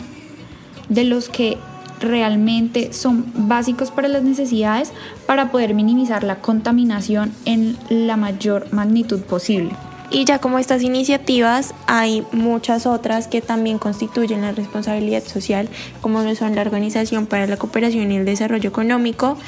de 0.92 1.04
los 1.04 1.28
que 1.28 1.58
realmente 2.00 2.92
son 2.92 3.26
básicos 3.34 3.90
para 3.90 4.08
las 4.08 4.22
necesidades 4.24 4.92
para 5.26 5.50
poder 5.50 5.74
minimizar 5.74 6.24
la 6.24 6.36
contaminación 6.40 7.32
en 7.44 7.76
la 7.88 8.16
mayor 8.16 8.72
magnitud 8.72 9.20
posible. 9.20 9.70
Y 10.10 10.26
ya 10.26 10.40
como 10.40 10.58
estas 10.58 10.82
iniciativas, 10.82 11.74
hay 11.86 12.22
muchas 12.32 12.84
otras 12.86 13.28
que 13.28 13.40
también 13.40 13.78
constituyen 13.78 14.42
la 14.42 14.52
responsabilidad 14.52 15.22
social, 15.22 15.70
como 16.02 16.22
lo 16.22 16.34
son 16.34 16.54
la 16.54 16.60
Organización 16.60 17.24
para 17.26 17.46
la 17.46 17.56
Cooperación 17.56 18.12
y 18.12 18.16
el 18.16 18.26
Desarrollo 18.26 18.68
Económico 18.68 19.38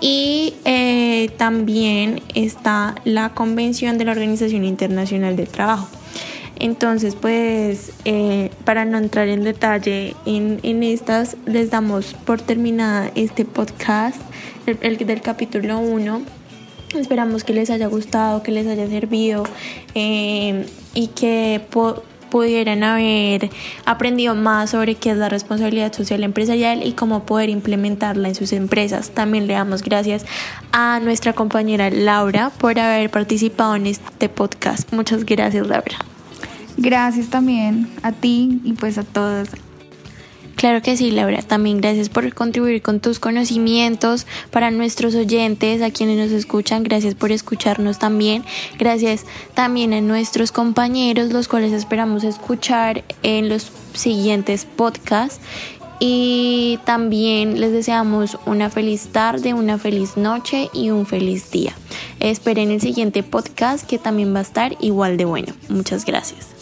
y 0.00 0.54
eh, 0.64 1.30
también 1.38 2.20
está 2.34 2.96
la 3.04 3.30
Convención 3.30 3.98
de 3.98 4.04
la 4.04 4.12
Organización 4.12 4.64
Internacional 4.64 5.36
del 5.36 5.48
Trabajo. 5.48 5.88
Entonces, 6.62 7.16
pues, 7.16 7.90
eh, 8.04 8.50
para 8.64 8.84
no 8.84 8.96
entrar 8.96 9.26
en 9.26 9.42
detalle 9.42 10.14
en, 10.24 10.82
estas, 10.84 11.36
les 11.44 11.70
damos 11.70 12.14
por 12.14 12.40
terminada 12.40 13.10
este 13.16 13.44
podcast, 13.44 14.20
el, 14.66 14.96
del 14.96 15.20
capítulo 15.22 15.80
1. 15.80 16.22
Esperamos 16.94 17.42
que 17.42 17.52
les 17.52 17.68
haya 17.68 17.88
gustado, 17.88 18.44
que 18.44 18.52
les 18.52 18.68
haya 18.68 18.86
servido 18.86 19.42
eh, 19.96 20.64
y 20.94 21.08
que 21.08 21.60
pudieran 22.30 22.84
haber 22.84 23.50
aprendido 23.84 24.36
más 24.36 24.70
sobre 24.70 24.94
qué 24.94 25.10
es 25.10 25.16
la 25.16 25.28
responsabilidad 25.28 25.92
social 25.92 26.22
empresarial 26.22 26.86
y 26.86 26.92
cómo 26.92 27.26
poder 27.26 27.48
implementarla 27.48 28.28
en 28.28 28.36
sus 28.36 28.52
empresas. 28.52 29.10
También 29.10 29.48
le 29.48 29.54
damos 29.54 29.82
gracias 29.82 30.26
a 30.70 31.00
nuestra 31.00 31.32
compañera 31.32 31.90
Laura 31.90 32.52
por 32.56 32.78
haber 32.78 33.10
participado 33.10 33.74
en 33.74 33.88
este 33.88 34.28
podcast. 34.28 34.92
Muchas 34.92 35.24
gracias, 35.24 35.66
Laura. 35.66 36.11
Gracias 36.82 37.28
también 37.28 37.88
a 38.02 38.10
ti 38.10 38.60
y 38.64 38.72
pues 38.72 38.98
a 38.98 39.04
todos. 39.04 39.50
Claro 40.56 40.82
que 40.82 40.96
sí, 40.96 41.12
Laura. 41.12 41.40
También 41.40 41.80
gracias 41.80 42.08
por 42.08 42.34
contribuir 42.34 42.82
con 42.82 42.98
tus 42.98 43.20
conocimientos 43.20 44.26
para 44.50 44.72
nuestros 44.72 45.14
oyentes, 45.14 45.80
a 45.80 45.92
quienes 45.92 46.18
nos 46.18 46.32
escuchan. 46.32 46.82
Gracias 46.82 47.14
por 47.14 47.30
escucharnos 47.30 48.00
también. 48.00 48.42
Gracias 48.80 49.26
también 49.54 49.92
a 49.92 50.00
nuestros 50.00 50.50
compañeros, 50.50 51.32
los 51.32 51.46
cuales 51.46 51.72
esperamos 51.72 52.24
escuchar 52.24 53.04
en 53.22 53.48
los 53.48 53.70
siguientes 53.94 54.64
podcasts. 54.64 55.40
Y 56.00 56.80
también 56.84 57.60
les 57.60 57.70
deseamos 57.70 58.38
una 58.44 58.70
feliz 58.70 59.06
tarde, 59.12 59.54
una 59.54 59.78
feliz 59.78 60.16
noche 60.16 60.68
y 60.72 60.90
un 60.90 61.06
feliz 61.06 61.52
día. 61.52 61.74
Esperen 62.18 62.72
el 62.72 62.80
siguiente 62.80 63.22
podcast 63.22 63.88
que 63.88 63.98
también 63.98 64.34
va 64.34 64.40
a 64.40 64.42
estar 64.42 64.76
igual 64.80 65.16
de 65.16 65.26
bueno. 65.26 65.54
Muchas 65.68 66.04
gracias. 66.04 66.61